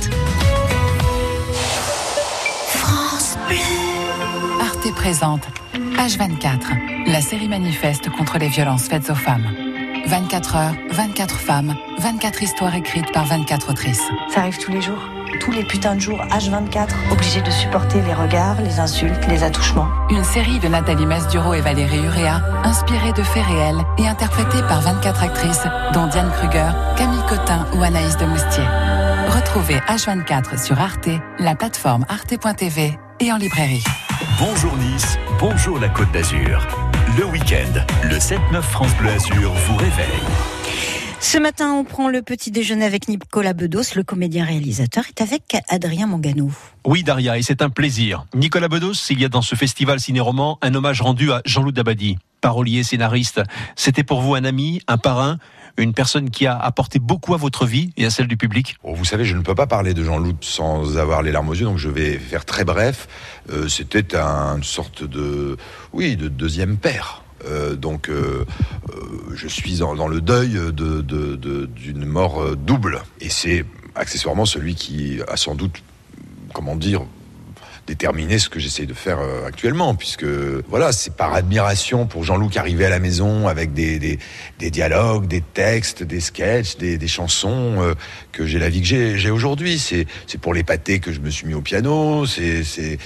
[2.68, 3.89] France Bleu.
[5.00, 5.48] Présente
[5.96, 6.72] Page 24,
[7.08, 9.48] la série manifeste contre les violences faites aux femmes.
[10.06, 14.04] 24 heures, 24 femmes, 24 histoires écrites par 24 autrices.
[14.28, 15.00] Ça arrive tous les jours
[15.40, 19.88] tous les putains de jours H24, obligé de supporter les regards, les insultes, les attouchements.
[20.10, 24.82] Une série de Nathalie Masduro et Valérie Urea, inspirée de faits réels et interprétée par
[24.82, 28.64] 24 actrices, dont Diane Kruger, Camille Cotin ou Anaïs de Moustier.
[29.30, 33.84] Retrouvez H24 sur Arte, la plateforme arte.tv et en librairie.
[34.40, 36.68] Bonjour Nice, bonjour la Côte d'Azur.
[37.16, 40.24] Le week-end, le 7-9 France Bleu Azur vous réveille.
[41.20, 45.58] Ce matin, on prend le petit déjeuner avec Nicolas Bedos, le comédien réalisateur, est avec
[45.68, 46.50] Adrien Mangano.
[46.84, 48.26] Oui, Daria, et c'est un plaisir.
[48.34, 52.18] Nicolas Bedos, il y a dans ce festival ciné-roman un hommage rendu à Jean-Loup Dabadi,
[52.42, 53.42] parolier, scénariste.
[53.76, 55.38] C'était pour vous un ami, un parrain,
[55.84, 58.94] une personne qui a apporté beaucoup à votre vie et à celle du public oh,
[58.94, 61.66] Vous savez, je ne peux pas parler de Jean-Loup sans avoir les larmes aux yeux,
[61.66, 63.08] donc je vais faire très bref.
[63.52, 65.58] Euh, C'était une sorte de,
[65.94, 67.24] oui, de deuxième père.
[67.46, 68.46] Euh, donc, euh,
[69.34, 73.02] je suis dans, le deuil d'une mort double.
[73.22, 73.66] Et c'est
[73.96, 75.84] accessoirement celui qui a sans doute,
[76.54, 77.02] comment dire,
[77.88, 80.26] déterminer ce que j'essaye de faire euh, actuellement, puisque
[80.68, 85.28] voilà, c'est par admiration pour Jean-Loup qui arrivait à la maison avec des, des, dialogues,
[85.28, 87.94] des textes, des sketchs, des, des chansons, euh,
[88.32, 89.80] que j'ai la vie que j'ai aujourd'hui.
[89.80, 90.06] C'est
[90.42, 92.98] pour l'épater que je me suis mis au piano, c'est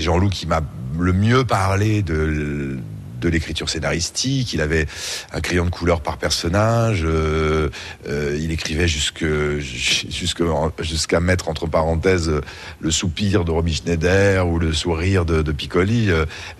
[0.00, 0.60] Jean-Loup qui m'a
[0.98, 2.78] le mieux parlé de
[3.20, 4.52] de l'écriture scénaristique.
[4.52, 4.86] Il avait
[5.32, 7.02] un crayon de couleur par personnage.
[7.04, 7.68] Euh,
[8.08, 9.24] euh, il écrivait jusque
[9.58, 12.32] jusqu'à mettre entre parenthèses
[12.80, 16.10] le soupir de Romy Schneider ou le sourire de, Piccoli.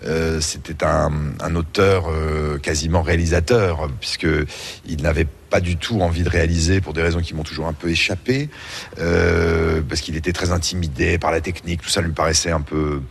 [0.05, 2.09] Euh, c'était un, un, auteur
[2.61, 4.27] quasiment réalisateur puisque
[4.87, 7.73] il n'avait pas du tout envie de réaliser pour des raisons qui m'ont toujours un
[7.73, 8.49] peu échappé,
[8.95, 13.01] parce qu'il était très intimidé par la technique, tout ça lui paraissait un peu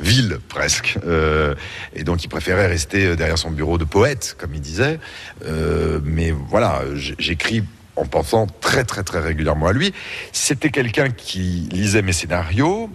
[0.00, 0.98] ville presque.
[1.06, 1.54] Euh,
[1.94, 4.98] et donc il préférait rester derrière son bureau de poète, comme il disait.
[5.46, 7.64] Euh, mais voilà, j'écris
[7.96, 9.92] en pensant très très très régulièrement à lui.
[10.32, 12.90] C'était quelqu'un qui lisait mes scénarios,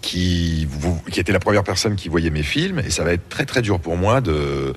[0.00, 0.68] qui,
[1.10, 3.62] qui était la première personne qui voyait mes films, et ça va être très très
[3.62, 4.74] dur pour moi de,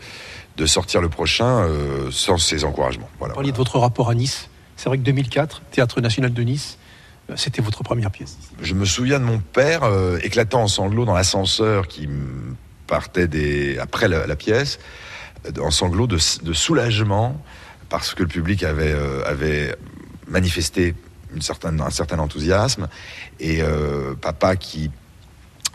[0.57, 3.09] de sortir le prochain euh, sans ses encouragements.
[3.19, 3.33] Voilà.
[3.33, 4.49] Vous parliez de votre rapport à Nice.
[4.75, 6.79] C'est vrai que 2004, Théâtre National de Nice,
[7.35, 8.37] c'était votre première pièce.
[8.61, 12.09] Je me souviens de mon père euh, éclatant en sanglots dans l'ascenseur qui
[12.87, 14.79] partait après la, pièce,
[15.45, 17.41] euh, en sanglots de, soulagement
[17.89, 19.73] parce que le public avait, euh,
[20.27, 20.95] manifesté
[21.35, 22.87] un certain enthousiasme
[23.39, 23.61] et
[24.21, 24.91] papa qui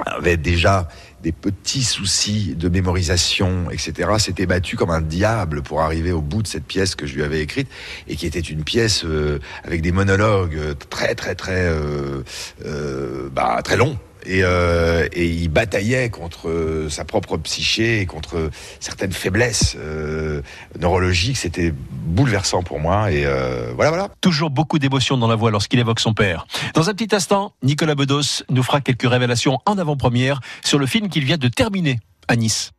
[0.04, 0.88] avait déjà
[1.22, 6.42] des petits soucis de mémorisation, etc., s'était battu comme un diable pour arriver au bout
[6.42, 7.68] de cette pièce que je lui avais écrite
[8.08, 12.22] et qui était une pièce euh, avec des monologues très très très euh,
[12.64, 18.50] euh, bah, très longs et, euh, et, il bataillait contre sa propre psyché et contre
[18.80, 20.42] certaines faiblesses euh,
[20.78, 21.36] neurologiques.
[21.36, 23.12] C'était bouleversant pour moi.
[23.12, 24.08] Et euh, voilà, voilà.
[24.20, 26.46] Toujours beaucoup d'émotions dans la voix lorsqu'il évoque son père.
[26.74, 31.08] Dans un petit instant, Nicolas Bedos nous fera quelques révélations en avant-première sur le film
[31.08, 31.98] qu'il vient de terminer
[32.28, 32.70] à Nice.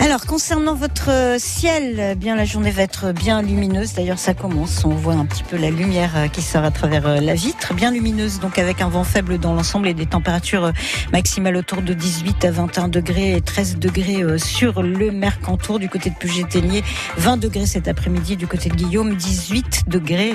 [0.00, 3.94] Alors, concernant votre ciel, eh bien la journée va être bien lumineuse.
[3.94, 4.84] D'ailleurs, ça commence.
[4.84, 7.74] On voit un petit peu la lumière euh, qui sort à travers euh, la vitre.
[7.74, 10.72] Bien lumineuse, donc avec un vent faible dans l'ensemble et des températures euh,
[11.12, 16.10] maximales autour de 18 à 21 degrés et 13 degrés sur le Mercantour du côté
[16.10, 16.84] de Puget-Ténier.
[17.16, 19.16] 20 degrés cet après-midi du côté de Guillaume.
[19.16, 20.34] 18 degrés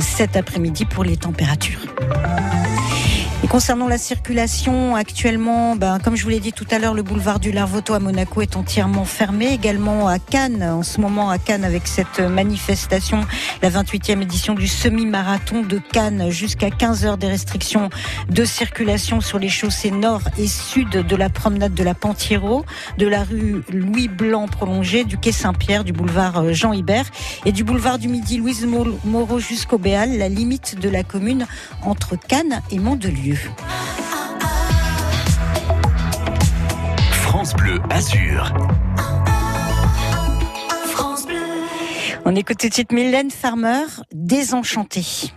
[0.00, 1.80] cet après-midi pour les températures.
[3.44, 7.02] Et concernant la circulation, actuellement, ben, comme je vous l'ai dit tout à l'heure, le
[7.02, 9.52] boulevard du Larvoto à Monaco est entièrement fermé.
[9.52, 13.20] Également à Cannes, en ce moment à Cannes, avec cette manifestation,
[13.60, 17.90] la 28e édition du semi-marathon de Cannes, jusqu'à 15 heures des restrictions
[18.30, 22.64] de circulation sur les chaussées nord et sud de la promenade de la Pentiero,
[22.96, 27.10] de la rue Louis Blanc prolongée, du quai Saint-Pierre, du boulevard Jean Hibert
[27.44, 28.66] et du boulevard du Midi Louise
[29.04, 31.46] Moreau jusqu'au Béal, la limite de la commune
[31.82, 32.78] entre Cannes et
[37.12, 38.52] France Bleu Azur.
[42.24, 45.32] On écoute tout de suite Mylène Farmer, désenchantée.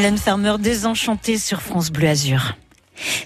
[0.00, 2.56] Mylène Farmer désenchantée sur France Bleu Azur.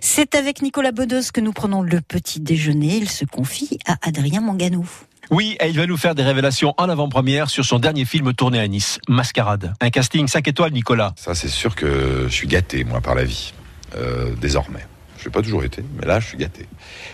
[0.01, 2.97] C'est avec Nicolas Bodos que nous prenons le petit déjeuner.
[2.97, 4.85] Il se confie à Adrien Manganou.
[5.31, 8.59] Oui, et il va nous faire des révélations en avant-première sur son dernier film tourné
[8.59, 9.73] à Nice, Mascarade.
[9.81, 11.15] Un casting 5 étoiles, Nicolas.
[11.15, 13.55] Ça, c'est sûr que je suis gâté, moi, par la vie,
[13.97, 14.85] euh, désormais.
[15.21, 16.67] Je n'ai pas toujours été, mais là, je suis gâté.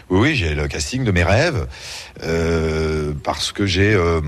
[0.09, 1.67] Oui, oui, j'ai le casting de mes rêves,
[2.23, 4.23] euh, parce que j'ai, euh,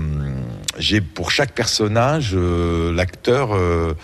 [0.77, 3.95] j'ai pour chaque personnage euh, l'acteur, euh,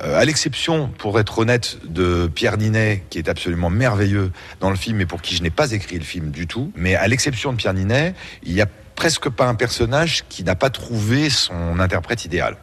[0.00, 4.76] euh, à l'exception, pour être honnête, de Pierre Ninet, qui est absolument merveilleux dans le
[4.76, 6.72] film, et pour qui je n'ai pas écrit le film du tout.
[6.76, 10.54] Mais à l'exception de Pierre Ninet, il y a presque pas un personnage qui n'a
[10.54, 12.56] pas trouvé son interprète idéal.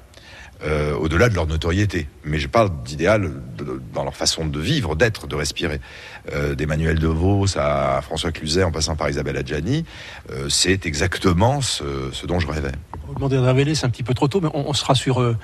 [0.65, 2.07] Euh, au-delà de leur notoriété.
[2.23, 5.81] Mais je parle d'idéal de- dans leur façon de vivre, d'être, de respirer.
[6.31, 9.83] Euh, D'Emmanuel DeVos à François Cluzet en passant par Isabelle Adjani,
[10.31, 11.83] euh, c'est exactement ce,
[12.25, 12.71] dont je rêvais.
[13.07, 15.21] Vous demandez de révéler, c'est un petit peu trop tôt, mais on, on sera sur
[15.21, 15.35] euh,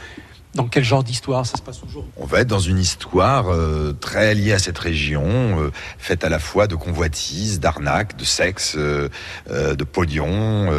[0.55, 2.05] dans quel genre d'histoire ça se passe toujours?
[2.17, 6.29] On va être dans une histoire euh, très liée à cette région, euh, faite à
[6.29, 9.09] la fois de convoitise, d'arnaque, de sexe, euh,
[9.47, 10.71] de pognon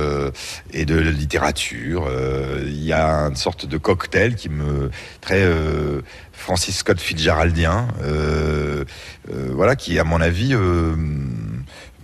[0.73, 2.09] et de littérature.
[2.65, 4.91] Il y a une sorte de cocktail qui me
[5.21, 5.49] très
[6.33, 7.89] Francis Scott Fitzgeraldien,
[9.29, 10.53] voilà, qui à mon avis,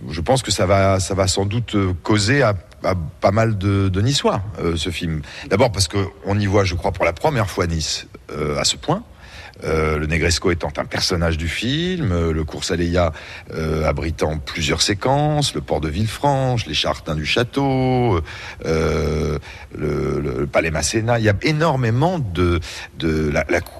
[0.09, 4.41] je pense que ça va, ça va sans doute causer à, pas mal de, Niçois
[4.59, 5.21] euh, ce film.
[5.49, 8.63] D'abord parce que on y voit, je crois, pour la première fois Nice euh, à
[8.63, 9.03] ce point.
[9.63, 15.61] Euh, le Negresco étant un personnage du film, le cours euh, abritant plusieurs séquences, le
[15.61, 18.21] port de Villefranche, les Chartins du château,
[18.63, 19.39] le,
[20.51, 21.17] palais Masséna.
[21.17, 22.59] Il y a énormément de,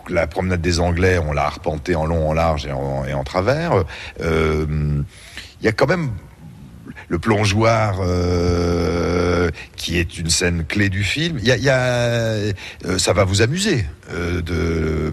[0.09, 1.19] la, promenade des Anglais.
[1.19, 3.83] On l'a arpenté en long, en large et en, et en travers.
[4.19, 5.05] Il
[5.61, 6.09] y a quand même
[7.09, 11.39] le plongeoir euh, qui est une scène clé du film.
[11.45, 12.53] Euh,
[12.97, 15.11] ça va vous amuser euh,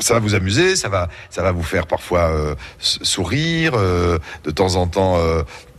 [0.00, 4.86] ça va vous amuser, ça va, ça va vous faire parfois sourire, de temps en
[4.86, 5.20] temps.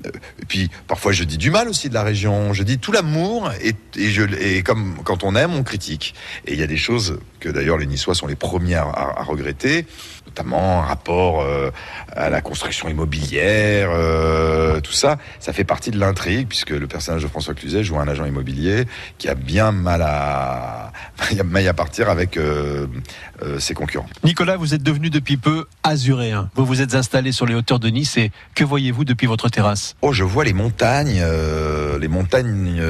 [0.06, 2.54] et puis parfois je dis du mal aussi de la région.
[2.54, 6.14] Je dis tout l'amour et, comme quand on aime, on critique.
[6.46, 9.88] Et il y a des choses que d'ailleurs les Niçois sont les premiers à regretter,
[10.34, 11.70] notamment un rapport euh,
[12.16, 15.18] à la construction immobilière, euh, tout ça.
[15.40, 18.86] Ça fait partie de l'intrigue puisque le personnage de François Cluzet joue un agent immobilier
[19.20, 20.92] qui a bien mal à,
[21.46, 22.88] mal à partir avec euh,
[23.60, 24.08] ses concurrents.
[24.24, 26.50] Nicolas, vous êtes devenu depuis peu azuréen.
[26.56, 29.96] Vous vous êtes installé sur les hauteurs de Nice et que voyez-vous depuis votre terrasse?
[30.02, 32.82] Oh, je vois les montagnes, euh, les montagnes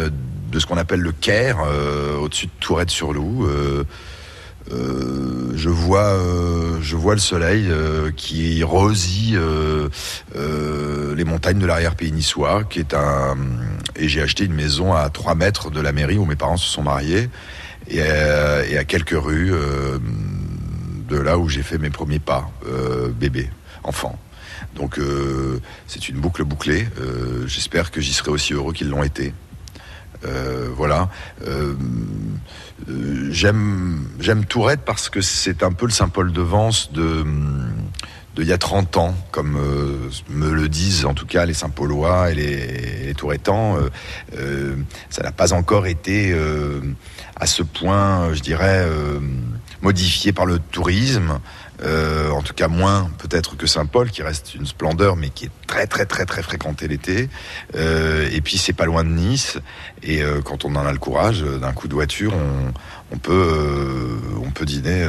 [0.50, 3.46] de ce qu'on appelle le Caire, euh, au-dessus de Tourette-sur-Loup.
[3.48, 3.84] euh,
[4.72, 8.62] euh, je vois, euh, je le soleil euh, qui
[10.36, 13.38] euh, les montagnes de l'arrière-pays niçois, qui est un.
[13.96, 16.68] Et j'ai acheté une maison à 3 mètres de la mairie où mes parents se
[16.68, 17.30] sont mariés,
[17.88, 19.52] et, et à quelques rues
[21.10, 22.50] de là où j'ai fait mes premiers pas,
[23.20, 23.50] bébé,
[23.84, 24.18] enfant.
[24.76, 25.00] Donc
[25.86, 26.88] c'est une boucle bouclée.
[27.46, 29.34] J'espère que j'y serai aussi heureux qu'ils l'ont été.
[30.26, 31.10] Euh, voilà.
[31.48, 31.74] Euh,
[32.90, 37.24] euh, j'aime j'aime Tourette parce que c'est un peu le Saint-Paul de Vence de
[38.36, 39.60] de il y a 30 ans, comme
[40.30, 43.78] me le disent en tout cas les Saint-Paulois et les, les Tourettans.
[45.12, 46.36] Ça n'a pas encore été
[47.36, 48.88] à ce point, je dirais,
[49.84, 51.40] modifié par le tourisme.
[51.82, 55.52] Euh, en tout cas moins peut-être que Saint-Paul qui reste une splendeur mais qui est
[55.66, 57.30] très très très très fréquentée l'été
[57.76, 59.58] Euh, et puis c'est pas loin de Nice
[60.04, 62.34] et euh, quand on en a le courage d'un coup de voiture
[63.12, 65.04] on, peut on peut dîner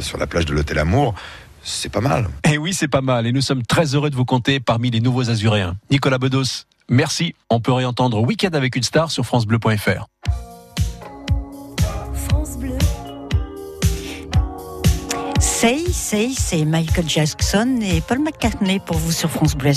[0.00, 1.14] sur la plage de l'hôtel Amour
[1.62, 4.24] c'est pas mal Eh oui, c'est pas mal et nous sommes très heureux de vous
[4.24, 5.76] compter parmi les nouveaux azuréens.
[5.90, 7.34] Nicolas Bedos, merci.
[7.50, 10.06] On peut réentendre Week-end avec une star sur francebleu.fr.
[15.62, 19.70] Say, say, c'est Michael Jackson et Paul McCartney pour vous sur France Bleu.